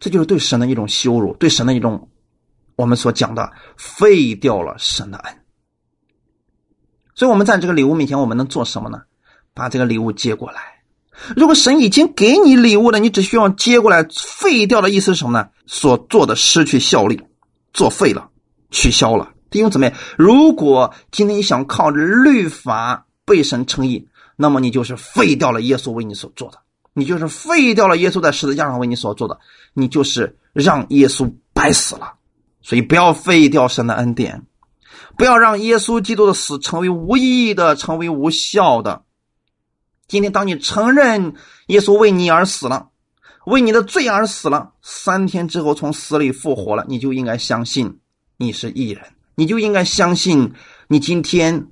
[0.00, 2.08] 这就是对神的一种羞辱，对神的一种。
[2.78, 5.34] 我们所讲的废掉了神的恩，
[7.12, 9.02] 所以我们在这个礼物面前，我们能做什么呢？
[9.52, 10.60] 把这个礼物接过来。
[11.36, 14.06] 如果神已经给你礼物了，你只需要接过来。
[14.14, 15.48] 废掉的意思是什么呢？
[15.66, 17.20] 所做的失去效力，
[17.72, 18.30] 作废了，
[18.70, 19.28] 取消了。
[19.50, 24.06] 弟兄姊妹，如果今天你想靠着律法被神称义，
[24.36, 26.58] 那么你就是废掉了耶稣为你所做的，
[26.92, 29.36] 你就是废掉了耶稣在十字架上为你所做的，
[29.74, 32.14] 你就是让耶稣白死了。
[32.62, 34.42] 所以不要废掉神的恩典，
[35.16, 39.02] 不要让耶稣基督的死成为无意义的，成为无效的。
[40.06, 41.34] 今天，当你承认
[41.66, 42.88] 耶稣为你而死了，
[43.44, 47.98] 为你的罪而死了，三天之后从死里复活了，你就应该相信
[48.36, 49.04] 你是义人，
[49.34, 50.52] 你就应该相信
[50.88, 51.68] 你今天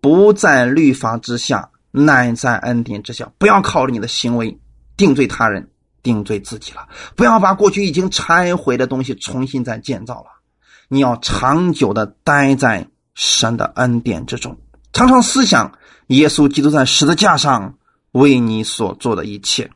[0.00, 3.30] 不在律法之下，乃在恩典之下。
[3.38, 4.58] 不要靠着你的行为
[4.96, 5.70] 定罪他人。
[6.08, 10.40] 定罪自己了，不要把过去已经拆毁的东西重新再建造了。
[10.88, 14.56] 你要长久的待在神的恩典之中，
[14.94, 15.72] 常常思想
[16.06, 17.74] 耶稣基督在十字架上
[18.12, 19.70] 为你所做的一切。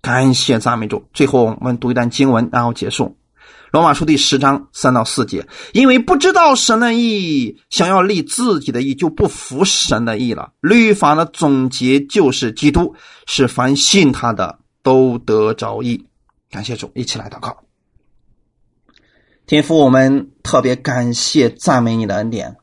[0.00, 1.04] 感谢赞美主。
[1.12, 3.16] 最后我们读一段经文，然后结束。
[3.70, 10.52] 罗马书第十章三到四节，因为不知道神的意，想要立自己的意，就不服神的意了。
[10.60, 16.06] 律法的总结就是基督，是凡信他的都得着意。
[16.50, 17.56] 感谢主，一起来祷告。
[19.46, 22.56] 天父，我们特别感谢赞美你的恩典。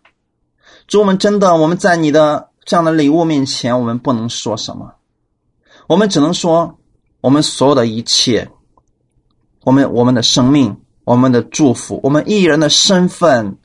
[0.88, 4.96] 主，我们真的我们在你的这样的礼物面前，我们不能说什么，
[5.88, 6.80] 我们只能说，
[7.22, 8.50] 我们所有的一切，
[9.64, 10.82] 我们我们的生命。
[11.06, 13.60] 我们的祝福，我们艺人的身份，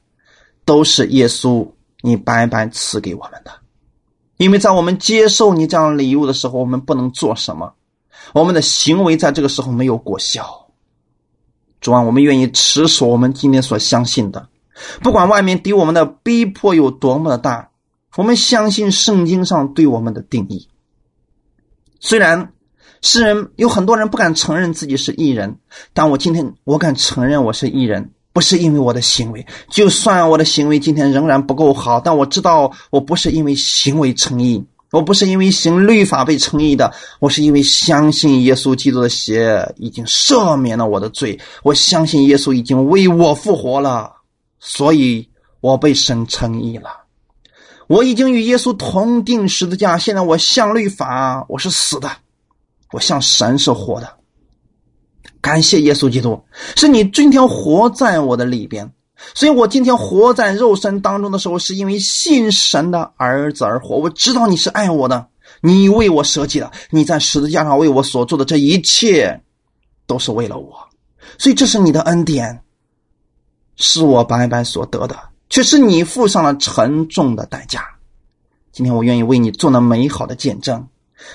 [0.66, 1.72] 都是耶稣
[2.02, 3.50] 你白白赐给我们的。
[4.36, 7.72] 因为在我们接受你这样礼物的时候，我们不能做什么，
[8.32, 10.68] 我们的行为在这个时候没有果效。
[11.80, 14.48] 主啊，我们愿意持守我们今天所相信的，
[15.02, 17.70] 不管外面对我们的逼迫有多么的大，
[18.16, 20.68] 我们相信圣经上对我们的定义。
[21.98, 22.52] 虽然。
[23.02, 25.56] 世人有很多人不敢承认自己是艺人，
[25.94, 44.12] 但我今天我敢承认我是艺人，不是因为我的行为，就算我的行为今天仍然不够好，但我知道我不是因为行为成义，我不是因为行律法被称义的，我是因为相信耶稣基督的血已经赦免了我的罪，我相信耶稣已经为我复活了，
[44.58, 45.28] 所以
[45.60, 46.90] 我被神称义了，
[47.86, 52.10] 我已经与耶稣同定十字架，现在我向律法，我是死的。
[52.92, 54.12] 我像神是活的，
[55.40, 56.42] 感谢耶稣基督，
[56.74, 58.92] 是你今天活在我的里边，
[59.34, 63.96] 所以我今天活在肉身当中的时候，是因为信神的儿子而活。
[63.96, 65.28] 我知道你是爱我的，
[65.60, 69.42] 你为我舍己了，你在十字架上为我所做的这一切，
[70.06, 70.88] 都是为了我，
[71.38, 72.62] 所以这是你的恩典，
[73.76, 75.18] 是我白白所得的，
[75.48, 77.84] 却是你付上了沉重的代价。
[78.72, 80.88] 今天我愿意为你做那美好的见证。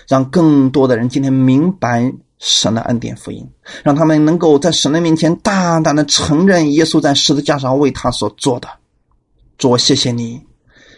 [0.08, 3.48] 让更多的人今天明白神的恩典福音，
[3.84, 8.68] 让他们能够在神的面前大胆的承认耶稣在十字架上为他所做的。
[9.58, 10.42] 主，谢谢你，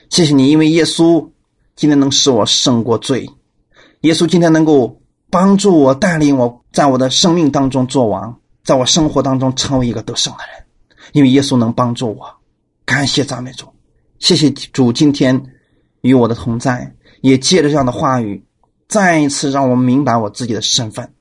[0.10, 1.30] 谢谢你，因为耶稣
[1.76, 3.30] 今天能使我胜过罪，
[4.02, 10.66] 耶稣今天能够帮助我带领我在我的生命当中做王，在我生活当中成为一个得胜的人，
[11.14, 12.28] 因为耶稣能帮助我。
[12.84, 13.68] 感谢赞美主，
[14.18, 15.40] 谢谢主今天
[16.02, 18.44] 与我的同在，也借着这样的话语。
[18.88, 21.12] 再一次让我明白我自己的身份，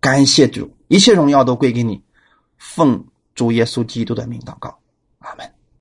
[0.00, 2.02] 感谢主，一切荣耀都归给你，
[2.56, 4.78] 奉主耶稣基督的名祷告，
[5.18, 5.59] 阿门。